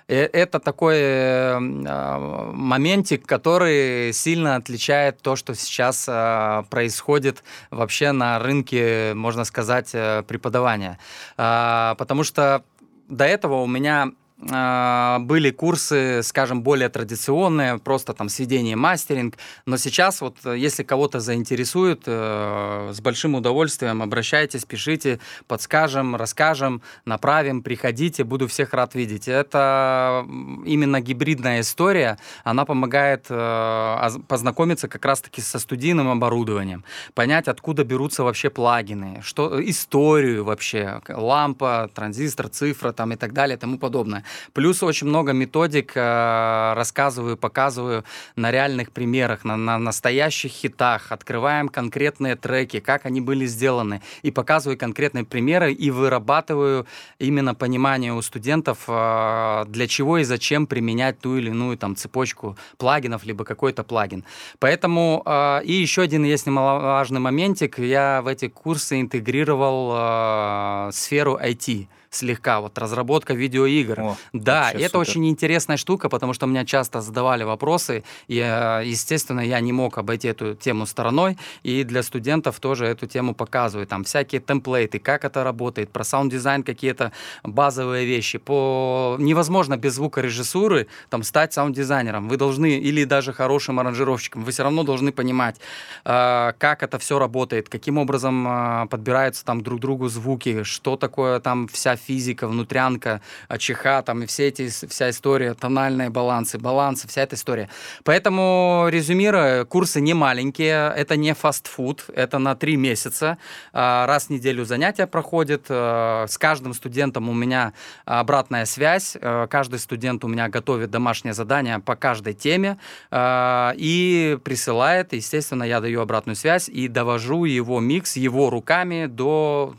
[0.08, 9.14] Это такой э, моментик, который сильно отличает то, что сейчас э, происходит вообще на рынке,
[9.14, 10.98] можно сказать, э, преподавания.
[11.38, 12.64] Э, потому что
[13.08, 14.12] до этого у меня а,
[14.42, 19.36] были курсы, скажем, более традиционные, просто там сведение, мастеринг,
[19.66, 26.82] но сейчас вот э, если кого-то заинтересует, э, с большим удовольствием обращайтесь, пишите, подскажем, расскажем,
[27.04, 29.28] направим, приходите, буду всех рад видеть.
[29.28, 30.26] Это
[30.66, 38.24] именно гибридная история, она помогает э, познакомиться как раз-таки со студийным оборудованием, понять, откуда берутся
[38.24, 44.24] вообще плагины, что историю вообще, лампа, транзистор, цифра там и так далее и тому подобное.
[44.54, 48.04] Плюс очень много методик э, рассказываю, показываю
[48.36, 51.12] на реальных примерах, на, на настоящих хитах.
[51.12, 54.02] Открываем конкретные треки, как они были сделаны.
[54.22, 56.86] И показываю конкретные примеры и вырабатываю
[57.20, 62.58] именно понимание у студентов, э, для чего и зачем применять ту или иную там цепочку
[62.78, 64.24] плагинов, либо какой-то плагин.
[64.60, 67.80] Поэтому э, и еще один есть немаловажный моментик.
[67.80, 74.00] Я в эти курсы интегрировал сферу IT слегка, вот разработка видеоигр.
[74.00, 75.00] О, да, это супер.
[75.00, 79.98] очень интересная штука, потому что меня часто задавали вопросы, и, э, естественно, я не мог
[79.98, 83.86] обойти эту тему стороной, и для студентов тоже эту тему показываю.
[83.86, 87.12] Там всякие темплейты, как это работает, про саунд-дизайн какие-то
[87.44, 88.40] базовые вещи.
[88.40, 89.16] По...
[89.20, 92.28] Невозможно без звукорежиссуры там, стать саунд-дизайнером.
[92.28, 95.58] Вы должны, или даже хорошим аранжировщиком, вы все равно должны понимать,
[96.06, 101.40] э, как это все работает, каким образом э, подбираются там друг другу звуки, что такое
[101.40, 103.22] там вся физика, внутрянка,
[103.58, 107.70] ЧХ, там и все эти, вся история, тональные балансы, балансы, вся эта история.
[108.04, 113.38] Поэтому, резюмируя, курсы не маленькие, это не фастфуд, это на три месяца,
[113.74, 117.74] а, раз в неделю занятия проходят, а, с каждым студентом у меня
[118.06, 122.78] обратная связь, а, каждый студент у меня готовит домашнее задание по каждой теме
[123.14, 129.76] и присылает, естественно, я даю обратную связь и довожу его микс его руками до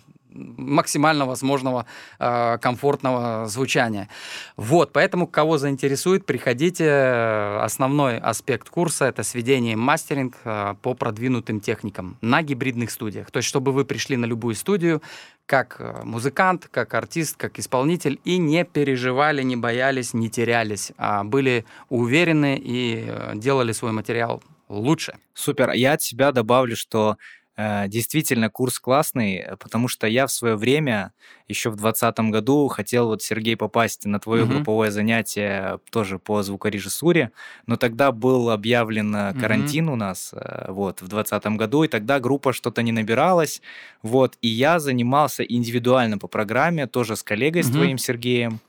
[0.57, 1.87] максимально возможного
[2.19, 4.09] э, комфортного звучания.
[4.57, 6.91] Вот, поэтому кого заинтересует, приходите.
[7.61, 13.31] Основной аспект курса это сведение и мастеринг э, по продвинутым техникам на гибридных студиях.
[13.31, 15.03] То есть, чтобы вы пришли на любую студию,
[15.47, 21.25] как э, музыкант, как артист, как исполнитель, и не переживали, не боялись, не терялись, а
[21.25, 25.15] были уверены и э, делали свой материал лучше.
[25.35, 25.73] Супер.
[25.73, 27.17] Я от себя добавлю, что
[27.89, 31.13] действительно, курс классный, э, потому что я в свое время,
[31.49, 34.55] еще в 2020 году, хотел вот, Сергей, попасть на твое угу.
[34.55, 37.33] групповое занятие тоже по звукорежиссуре,
[37.67, 39.95] но тогда был объявлен э, карантин угу.
[39.95, 40.33] у нас
[40.69, 43.63] вот, в 2020 году, и тогда группа что-то не набиралась,
[44.03, 47.69] вот, и я занимался индивидуально по программе, тоже с коллегой, угу.
[47.69, 48.61] с твоим Сергеем,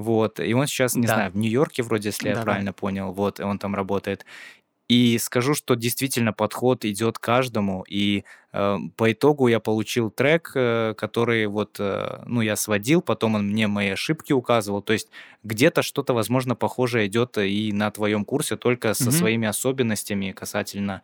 [0.00, 1.14] вот, и он сейчас, не да.
[1.14, 2.72] знаю, в Нью-Йорке вроде, если да, я правильно да.
[2.72, 4.24] понял, вот, он там работает.
[4.90, 7.84] И скажу, что действительно подход идет каждому.
[7.88, 13.36] И э, по итогу я получил трек, э, который вот, э, ну, я сводил, потом
[13.36, 14.82] он мне мои ошибки указывал.
[14.82, 15.08] То есть
[15.44, 19.12] где-то что-то, возможно, похожее идет и на твоем курсе, только со mm-hmm.
[19.12, 21.02] своими особенностями касательно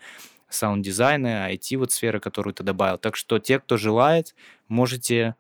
[0.49, 2.99] саунд-дизайна, IT вот сферы, которую ты добавил.
[2.99, 4.35] Так что те, кто желает,
[4.67, 5.37] можете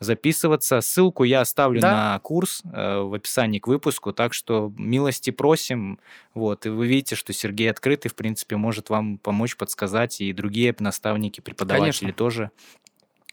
[0.00, 0.80] записываться.
[0.80, 1.92] Ссылку я оставлю да.
[1.92, 6.00] на курс э, в описании к выпуску, так что милости просим.
[6.34, 10.74] Вот, и вы видите, что Сергей открытый, в принципе, может вам помочь, подсказать, и другие
[10.78, 12.12] наставники, преподаватели Конечно.
[12.18, 12.50] тоже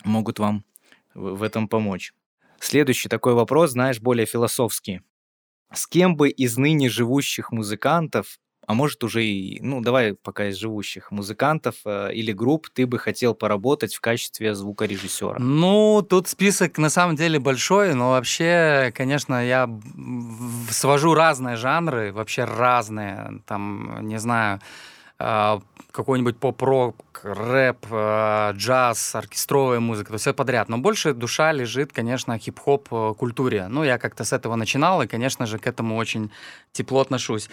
[0.03, 0.65] могут вам
[1.13, 2.13] в этом помочь.
[2.59, 5.01] Следующий такой вопрос, знаешь, более философский.
[5.71, 10.57] С кем бы из ныне живущих музыкантов а может уже и, ну, давай пока из
[10.57, 15.39] живущих музыкантов э, или групп ты бы хотел поработать в качестве звукорежиссера?
[15.39, 19.69] Ну, тут список на самом деле большой, но вообще, конечно, я
[20.69, 24.59] свожу разные жанры, вообще разные, там, не знаю,
[25.19, 25.59] э,
[25.91, 30.69] какой-нибудь поп-рок, рэп, э, джаз, оркестровая музыка, то все подряд.
[30.69, 33.67] Но больше душа лежит, конечно, хип-хоп э, культуре.
[33.67, 36.31] Ну, я как-то с этого начинал, и, конечно же, к этому очень
[36.71, 37.49] тепло отношусь.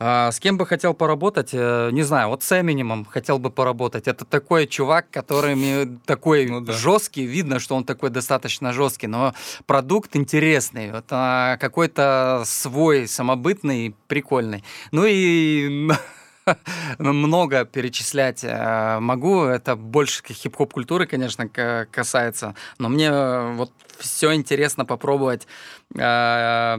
[0.00, 1.50] А, с кем бы хотел поработать?
[1.52, 4.06] Э, не знаю, вот с Эминемом хотел бы поработать.
[4.06, 6.72] Это такой чувак, который такой ну, да.
[6.72, 9.34] жесткий, видно, что он такой достаточно жесткий, но
[9.66, 14.62] продукт интересный, вот, а, какой-то свой, самобытный, прикольный.
[14.92, 15.88] Ну и
[16.98, 19.44] много перечислять э, могу.
[19.44, 22.54] Это больше хип-хоп культуры, конечно, касается.
[22.78, 25.46] Но мне э, вот все интересно попробовать
[25.94, 26.78] э,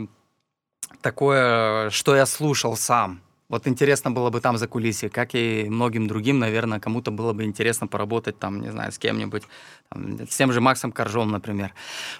[1.01, 3.21] такое, что я слушал сам.
[3.49, 7.43] Вот интересно было бы там за кулисье, как и многим другим, наверное, кому-то было бы
[7.43, 9.43] интересно поработать там, не знаю, с кем-нибудь,
[9.89, 11.73] там, с тем же Максом Коржом, например.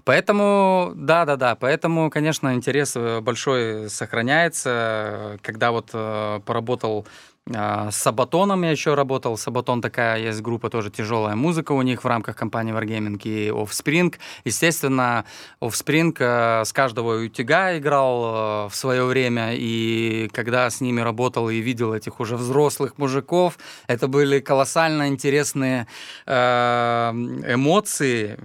[0.05, 5.37] Поэтому, да-да-да, поэтому, конечно, интерес большой сохраняется.
[5.43, 7.05] Когда вот э, поработал
[7.51, 9.37] с Сабатоном я еще работал.
[9.37, 14.15] Сабатон такая есть группа, тоже тяжелая музыка у них в рамках компании Wargaming и Offspring.
[14.45, 15.25] Естественно,
[15.61, 21.49] Offspring э, с каждого утюга играл э, в свое время, и когда с ними работал
[21.49, 25.87] и видел этих уже взрослых мужиков, это были колоссально интересные
[26.27, 27.11] э,
[27.47, 28.37] эмоции.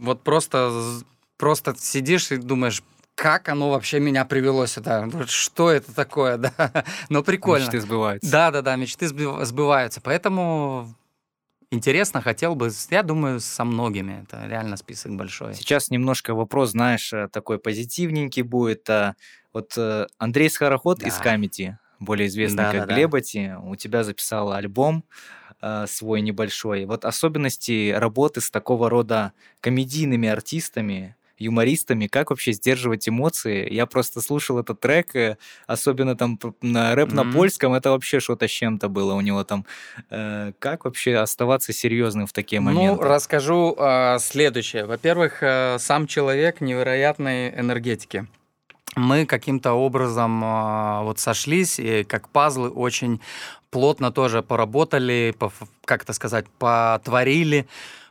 [0.00, 1.02] Вот просто
[1.36, 2.82] просто сидишь и думаешь,
[3.14, 5.08] как оно вообще меня привело сюда?
[5.26, 6.84] Что это такое, да?
[7.08, 7.64] Но прикольно.
[7.64, 8.30] Мечты сбываются.
[8.30, 10.00] Да, да, да, мечты сбываются.
[10.00, 10.94] Поэтому
[11.70, 14.22] интересно, хотел бы, я думаю, со многими.
[14.24, 15.54] Это реально список большой.
[15.54, 18.88] Сейчас немножко вопрос, знаешь, э, такой позитивненький будет.
[18.90, 19.14] А,
[19.52, 21.08] вот э, Андрей Скороход да.
[21.08, 23.60] из Камеди, более известный да, как да, Глебати, да.
[23.60, 25.04] у тебя записал альбом
[25.60, 26.86] э, свой небольшой.
[26.86, 33.72] Вот особенности работы с такого рода комедийными артистами, юмористами, как вообще сдерживать эмоции.
[33.72, 37.14] Я просто слушал этот трек, э, особенно там на рэп mm-hmm.
[37.14, 39.64] на польском, это вообще что-то с чем-то было у него там.
[40.10, 43.02] Э, как вообще оставаться серьезным в такие ну, моменты?
[43.02, 44.86] Ну, расскажу э, следующее.
[44.86, 48.26] Во-первых, э, сам человек невероятной энергетики
[48.96, 53.20] мы каким-то образом э, вот сошлись и как пазлы очень
[53.70, 55.52] плотно тоже поработали, по,
[55.84, 57.66] как это сказать, потворили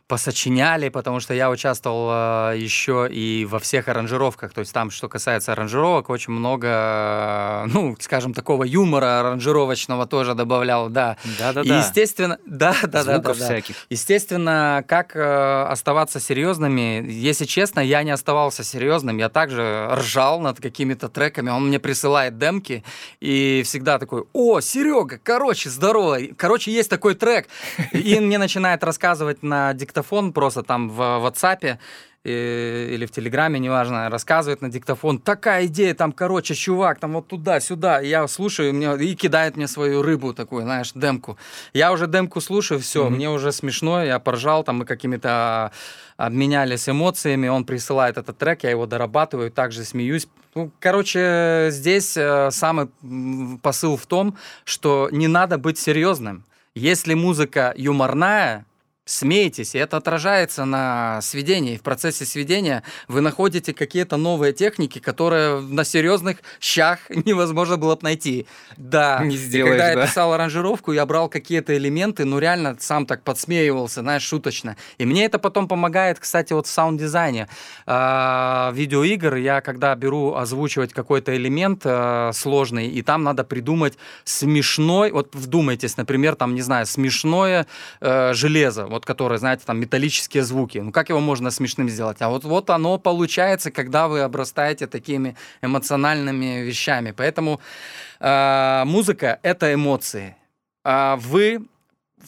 [0.06, 4.52] посочиняли, потому что я участвовал э, еще и во всех аранжировках.
[4.52, 10.34] То есть там, что касается аранжировок, очень много, э, ну, скажем, такого юмора аранжировочного тоже
[10.34, 11.16] добавлял, да.
[11.38, 11.78] Да-да-да.
[11.78, 13.76] Естественно, да, да, да, да, всяких.
[13.88, 17.04] Естественно, как э, оставаться серьезными?
[17.10, 21.48] Если честно, я не оставался серьезным, я также ржал над какими-то треками.
[21.48, 22.84] Он мне присылает демки
[23.20, 27.48] и всегда такой: "О, Серега, короче, здорово, короче, есть такой трек".
[27.92, 31.78] И мне начинает рассказывать на диктофон диктофон просто там в WhatsApp
[32.24, 37.28] э, или в Телеграме, неважно, рассказывает на диктофон, такая идея, там, короче, чувак, там вот
[37.28, 41.36] туда-сюда, я слушаю, мне, и кидает мне свою рыбу такую, знаешь, демку.
[41.74, 43.10] Я уже демку слушаю, все, mm-hmm.
[43.10, 45.70] мне уже смешно, я поржал, там мы какими-то
[46.16, 50.28] обменялись эмоциями, он присылает этот трек, я его дорабатываю, также смеюсь.
[50.54, 52.86] Ну, короче, здесь э, самый
[53.62, 56.44] посыл в том, что не надо быть серьезным.
[56.76, 58.64] Если музыка юморная,
[59.06, 61.76] смеетесь, и это отражается на сведении.
[61.76, 68.02] В процессе сведения вы находите какие-то новые техники, которые на серьезных щах невозможно было бы
[68.02, 68.46] найти.
[68.78, 70.00] Да, не сделаешь, когда да?
[70.00, 74.76] я писал аранжировку, я брал какие-то элементы, ну реально сам так подсмеивался, знаешь, шуточно.
[74.96, 77.48] И мне это потом помогает, кстати, вот в саунд-дизайне
[77.86, 79.36] э, видеоигр.
[79.36, 85.98] Я когда беру озвучивать какой-то элемент э, сложный, и там надо придумать смешной, вот вдумайтесь,
[85.98, 87.66] например, там, не знаю, смешное
[88.00, 90.78] э, железо вот которые, знаете, там металлические звуки.
[90.78, 92.22] Ну как его можно смешным сделать?
[92.22, 97.12] А вот, вот оно получается, когда вы обрастаете такими эмоциональными вещами.
[97.12, 97.60] Поэтому
[98.20, 100.36] э, музыка— это эмоции.
[100.84, 101.66] А вы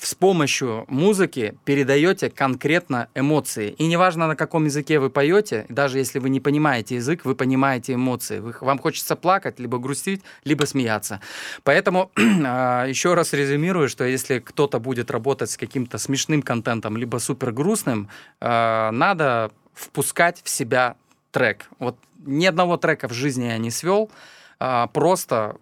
[0.01, 3.71] с помощью музыки передаете конкретно эмоции.
[3.79, 7.95] И неважно, на каком языке вы поете, даже если вы не понимаете язык, вы понимаете
[7.95, 8.43] эмоции.
[8.61, 11.21] Вам хочется плакать, либо грустить, либо смеяться.
[11.63, 12.11] Поэтому
[12.45, 17.53] а, еще раз резюмирую, что если кто-то будет работать с каким-то смешным контентом, либо супер
[17.53, 18.09] грустным,
[18.41, 20.97] а, надо впускать в себя
[21.31, 21.69] трек.
[21.79, 24.11] Вот ни одного трека в жизни я не свел,
[24.59, 25.57] а, просто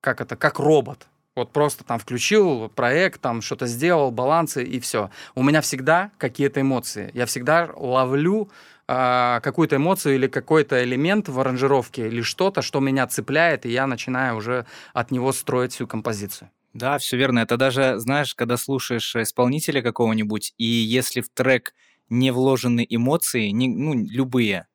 [0.00, 1.06] как это, как робот.
[1.34, 5.10] Вот просто там включил проект, там что-то сделал, балансы и все.
[5.34, 7.10] У меня всегда какие-то эмоции.
[7.14, 8.50] Я всегда ловлю
[8.86, 13.86] э, какую-то эмоцию или какой-то элемент в аранжировке или что-то, что меня цепляет, и я
[13.86, 16.50] начинаю уже от него строить всю композицию.
[16.74, 17.40] Да, все верно.
[17.40, 21.74] Это даже, знаешь, когда слушаешь исполнителя какого-нибудь, и если в трек
[22.10, 24.66] не вложены эмоции, не, ну, любые,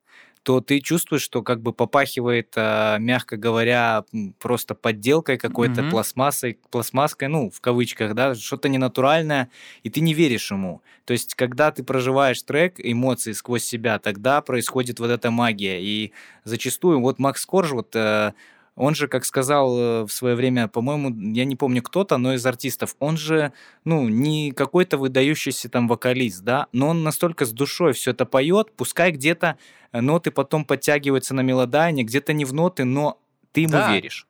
[0.42, 4.04] то ты чувствуешь, что как бы попахивает, а, мягко говоря,
[4.38, 5.90] просто подделкой какой-то, mm-hmm.
[5.90, 9.50] пластмассой, пластмасской, ну, в кавычках, да, что-то ненатуральное,
[9.82, 10.82] и ты не веришь ему.
[11.04, 15.82] То есть, когда ты проживаешь трек, эмоции сквозь себя, тогда происходит вот эта магия.
[15.82, 16.12] И
[16.44, 18.32] зачастую, вот Макс Корж, вот э,
[18.78, 22.46] он же, как сказал э, в свое время, по-моему, я не помню кто-то, но из
[22.46, 23.52] артистов, он же,
[23.84, 28.72] ну, не какой-то выдающийся там вокалист, да, но он настолько с душой все это поет,
[28.76, 29.58] пускай где-то
[29.92, 33.20] э, ноты потом подтягиваются на мелодайне, где-то не в ноты, но
[33.52, 33.92] ты ему да.
[33.92, 34.28] веришь.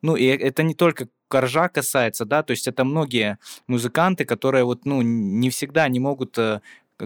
[0.00, 4.84] Ну, и это не только коржа касается, да, то есть это многие музыканты, которые вот,
[4.86, 6.60] ну, не всегда не могут э,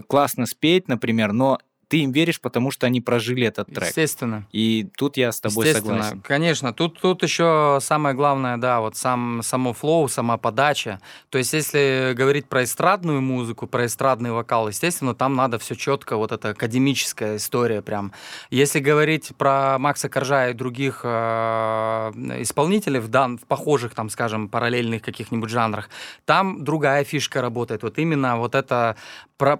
[0.07, 1.57] классно спеть, например, но
[1.93, 3.89] ты им веришь, потому что они прожили этот трек.
[3.89, 4.47] Естественно.
[4.51, 6.21] И тут я с тобой согласен.
[6.21, 6.73] Конечно.
[6.73, 10.99] Тут, тут еще самое главное, да, вот сам, само флоу, сама подача.
[11.29, 16.17] То есть, если говорить про эстрадную музыку, про эстрадный вокал, естественно, там надо все четко,
[16.17, 18.11] вот эта академическая история прям.
[18.49, 24.49] Если говорить про Макса Коржа и других э, исполнителей в, дан, в похожих, там, скажем,
[24.49, 25.91] параллельных каких-нибудь жанрах,
[26.25, 27.83] там другая фишка работает.
[27.83, 28.95] Вот именно вот это
[29.37, 29.59] про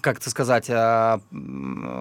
[0.00, 1.20] как это сказать, а,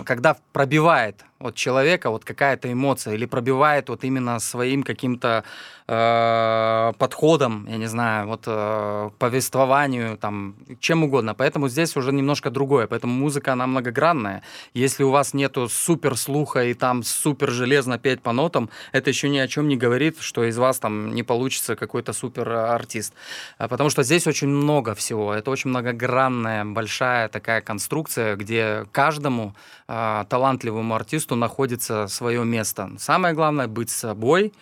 [0.05, 5.43] когда пробивает от человека вот какая-то эмоция или пробивает вот именно своим каким-то
[5.87, 11.33] э, подходом, я не знаю, вот э, повествованию, там, чем угодно.
[11.35, 12.87] Поэтому здесь уже немножко другое.
[12.87, 14.41] Поэтому музыка, она многогранная.
[14.73, 19.29] Если у вас нету супер слуха и там супер железно петь по нотам, это еще
[19.29, 23.13] ни о чем не говорит, что из вас там не получится какой-то супер артист.
[23.57, 25.33] А потому что здесь очень много всего.
[25.33, 29.55] Это очень многогранная, большая такая конструкция, где каждому
[29.87, 32.91] э, талантливому артисту находится свое место.
[32.97, 34.53] Самое главное быть собой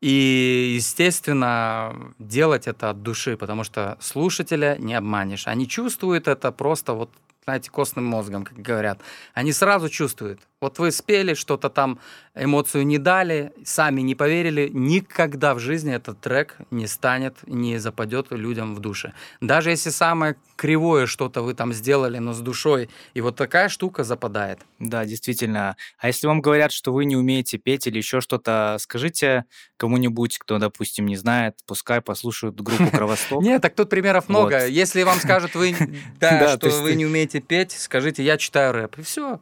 [0.00, 5.46] и, естественно, делать это от души, потому что слушателя не обманешь.
[5.46, 7.10] Они чувствуют это просто вот
[7.48, 9.00] знаете, костным мозгом, как говорят.
[9.32, 10.38] Они сразу чувствуют.
[10.60, 12.00] Вот вы спели, что-то там,
[12.34, 14.68] эмоцию не дали, сами не поверили.
[14.72, 19.12] Никогда в жизни этот трек не станет, не западет людям в душе.
[19.40, 24.02] Даже если самое кривое что-то вы там сделали, но с душой, и вот такая штука
[24.02, 24.58] западает.
[24.80, 25.76] Да, действительно.
[25.98, 29.44] А если вам говорят, что вы не умеете петь или еще что-то, скажите
[29.76, 33.42] кому-нибудь, кто, допустим, не знает, пускай послушают группу Кровосток.
[33.44, 34.66] Нет, так тут примеров много.
[34.66, 35.76] Если вам скажут, вы,
[36.18, 39.38] что вы не умеете петь, скажите, я читаю рэп, и все.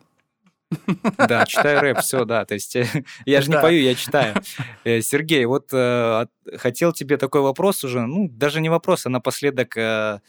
[1.28, 2.44] Да, читаю рэп, все, да.
[2.44, 2.76] То есть
[3.26, 4.34] я же не пою, я читаю.
[4.84, 9.76] Э, Сергей, вот э, хотел тебе такой вопрос уже, ну, даже не вопрос, а напоследок
[9.76, 10.20] э,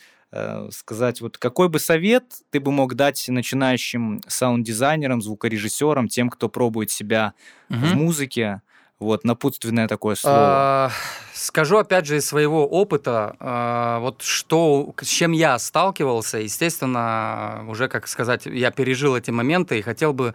[0.71, 6.91] сказать, вот какой бы совет ты бы мог дать начинающим саунд-дизайнерам, звукорежиссерам, тем, кто пробует
[6.91, 7.33] себя
[7.69, 8.61] в музыке,
[8.99, 10.37] вот, напутственное такое слово.
[10.39, 10.91] А,
[11.33, 17.89] скажу, опять же, из своего опыта, а, вот что, с чем я сталкивался, естественно, уже,
[17.89, 20.33] как сказать, я пережил эти моменты и хотел бы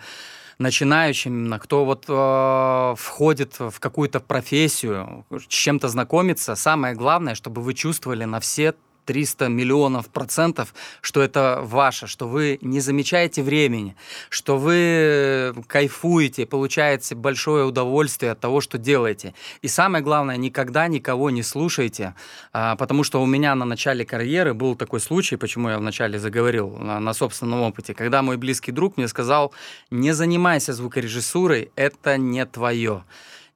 [0.59, 7.75] начинающим, кто вот э, входит в какую-то профессию, с чем-то знакомиться, самое главное, чтобы вы
[7.75, 13.96] чувствовали на все 300 миллионов процентов, что это ваше, что вы не замечаете времени,
[14.28, 19.34] что вы кайфуете, получаете большое удовольствие от того, что делаете.
[19.62, 22.14] И самое главное, никогда никого не слушайте,
[22.53, 26.70] а, потому что у меня на начале карьеры был такой случай, почему я вначале заговорил
[26.76, 29.53] на собственном опыте, когда мой близкий друг мне сказал,
[29.90, 33.05] не занимайся звукорежиссурой, это не твое.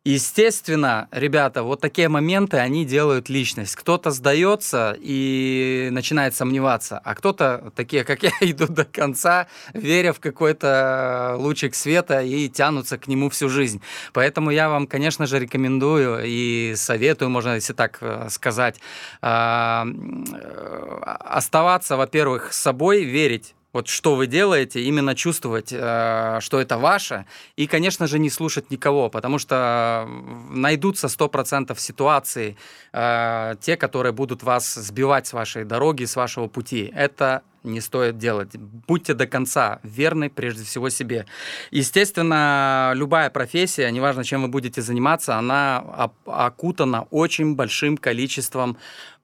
[0.06, 3.74] Естественно, ребята, вот такие моменты, они делают личность.
[3.74, 10.20] Кто-то сдается и начинает сомневаться, а кто-то, такие как я, идут до конца, веря в
[10.20, 13.82] какой-то лучик света и тянутся к нему всю жизнь.
[14.12, 18.78] Поэтому я вам, конечно же, рекомендую и советую, можно если так э, сказать,
[19.22, 26.78] а, э, оставаться, во-первых, собой, верить вот что вы делаете, именно чувствовать, э, что это
[26.78, 30.08] ваше, и, конечно же, не слушать никого, потому что
[30.50, 32.56] найдутся 100% ситуации,
[32.92, 36.90] э, те, которые будут вас сбивать с вашей дороги, с вашего пути.
[36.96, 38.56] Это не стоит делать.
[38.86, 41.26] Будьте до конца верны прежде всего себе.
[41.70, 48.76] Естественно, любая профессия, неважно, чем вы будете заниматься, она окутана очень большим количеством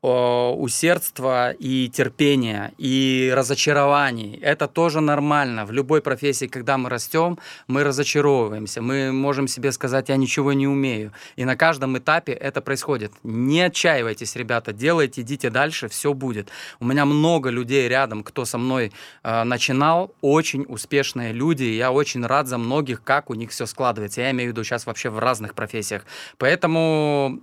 [0.02, 4.36] усердства и терпения, и разочарований.
[4.42, 5.64] Это тоже нормально.
[5.64, 7.38] В любой профессии, когда мы растем,
[7.68, 8.82] мы разочаровываемся.
[8.82, 11.12] Мы можем себе сказать, я ничего не умею.
[11.36, 13.12] И на каждом этапе это происходит.
[13.22, 16.48] Не отчаивайтесь, ребята, делайте, идите дальше, все будет.
[16.80, 18.92] У меня много людей рядом, кто со мной
[19.22, 21.62] э, начинал, очень успешные люди.
[21.62, 24.20] И я очень рад за многих, как у них все складывается.
[24.20, 26.04] Я имею в виду сейчас вообще в разных профессиях.
[26.38, 27.38] Поэтому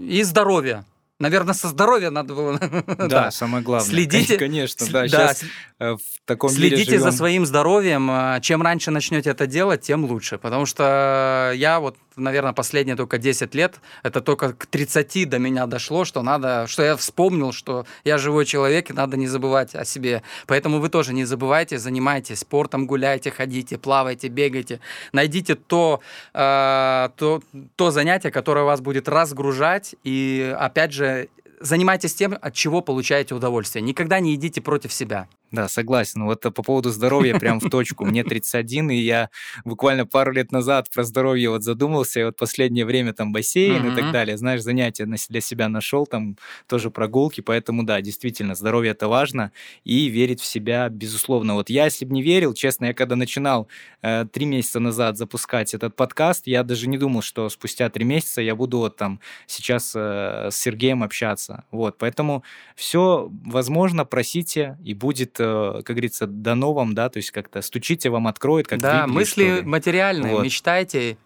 [0.00, 0.84] и здоровье
[1.20, 2.58] Наверное, со здоровья надо было.
[2.98, 3.30] Да, да.
[3.30, 3.88] самое главное.
[3.88, 5.02] Следите, конечно, да.
[5.02, 5.08] да.
[5.08, 5.42] Сейчас
[5.78, 8.08] э, в таком Следите мире за своим здоровьем.
[8.10, 10.38] А, чем раньше начнете это делать, тем лучше.
[10.38, 15.66] Потому что я вот, наверное, последние только 10 лет, это только к 30 до меня
[15.66, 19.84] дошло, что надо, что я вспомнил, что я живой человек, и надо не забывать о
[19.84, 20.22] себе.
[20.46, 24.80] Поэтому вы тоже не забывайте, занимайтесь спортом, гуляйте, ходите, плавайте, бегайте.
[25.12, 26.00] Найдите то,
[26.34, 27.42] э, то,
[27.76, 31.28] то занятие, которое вас будет разгружать и, опять же,
[31.60, 33.82] занимайтесь тем, от чего получаете удовольствие.
[33.82, 35.28] Никогда не идите против себя.
[35.50, 36.24] Да, согласен.
[36.24, 38.04] Вот по поводу здоровья прям в точку.
[38.04, 39.30] Мне 31, и я
[39.64, 43.92] буквально пару лет назад про здоровье вот задумался, и вот последнее время там бассейн mm-hmm.
[43.92, 46.36] и так далее, знаешь, занятия для себя нашел, там
[46.66, 49.52] тоже прогулки, поэтому да, действительно, здоровье это важно,
[49.84, 51.54] и верить в себя, безусловно.
[51.54, 53.68] Вот я, если бы не верил, честно, я когда начинал
[54.02, 58.42] э, три месяца назад запускать этот подкаст, я даже не думал, что спустя три месяца
[58.42, 61.64] я буду вот там сейчас э, с Сергеем общаться.
[61.70, 62.44] Вот, поэтому
[62.76, 68.10] все возможно, просите, и будет Э, как говорится, дано вам, да, то есть как-то стучите,
[68.10, 70.44] вам откроет, как Да, Библии, мысли материальные, вот.
[70.44, 71.16] мечтайте,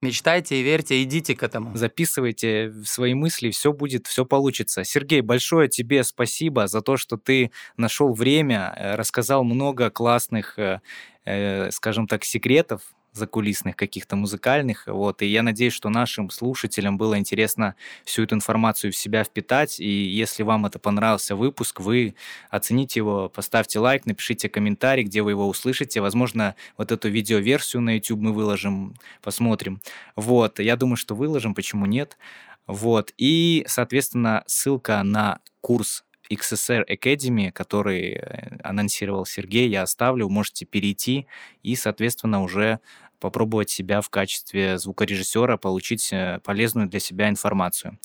[0.00, 1.76] Мечтайте и верьте, идите к этому.
[1.76, 4.84] Записывайте свои мысли, все будет, все получится.
[4.84, 11.70] Сергей, большое тебе спасибо за то, что ты нашел время, э, рассказал много классных, э,
[11.72, 12.82] скажем так, секретов
[13.12, 14.86] закулисных каких-то музыкальных.
[14.86, 15.22] Вот.
[15.22, 19.80] И я надеюсь, что нашим слушателям было интересно всю эту информацию в себя впитать.
[19.80, 22.14] И если вам это понравился выпуск, вы
[22.50, 26.00] оцените его, поставьте лайк, напишите комментарий, где вы его услышите.
[26.00, 29.80] Возможно, вот эту видеоверсию на YouTube мы выложим, посмотрим.
[30.16, 30.60] Вот.
[30.60, 32.18] Я думаю, что выложим, почему нет.
[32.66, 33.12] Вот.
[33.16, 41.26] И, соответственно, ссылка на курс XSR Academy, который э, анонсировал Сергей, я оставлю, можете перейти
[41.62, 42.80] и, соответственно, уже
[43.20, 47.98] попробовать себя в качестве звукорежиссера, получить э, полезную для себя информацию.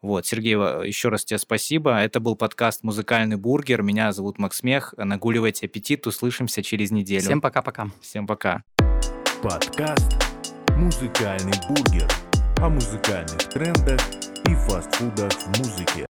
[0.00, 1.98] Вот, Сергей, еще раз тебе спасибо.
[1.98, 3.82] Это был подкаст «Музыкальный бургер».
[3.82, 4.94] Меня зовут Макс Мех.
[4.96, 6.06] Нагуливайте аппетит.
[6.06, 7.22] Услышимся через неделю.
[7.22, 7.88] Всем пока-пока.
[8.00, 8.62] Всем пока.
[9.42, 10.12] Подкаст
[10.76, 12.08] «Музыкальный бургер»
[12.60, 14.00] о музыкальных трендах
[14.46, 16.06] и фастфудах в музыке.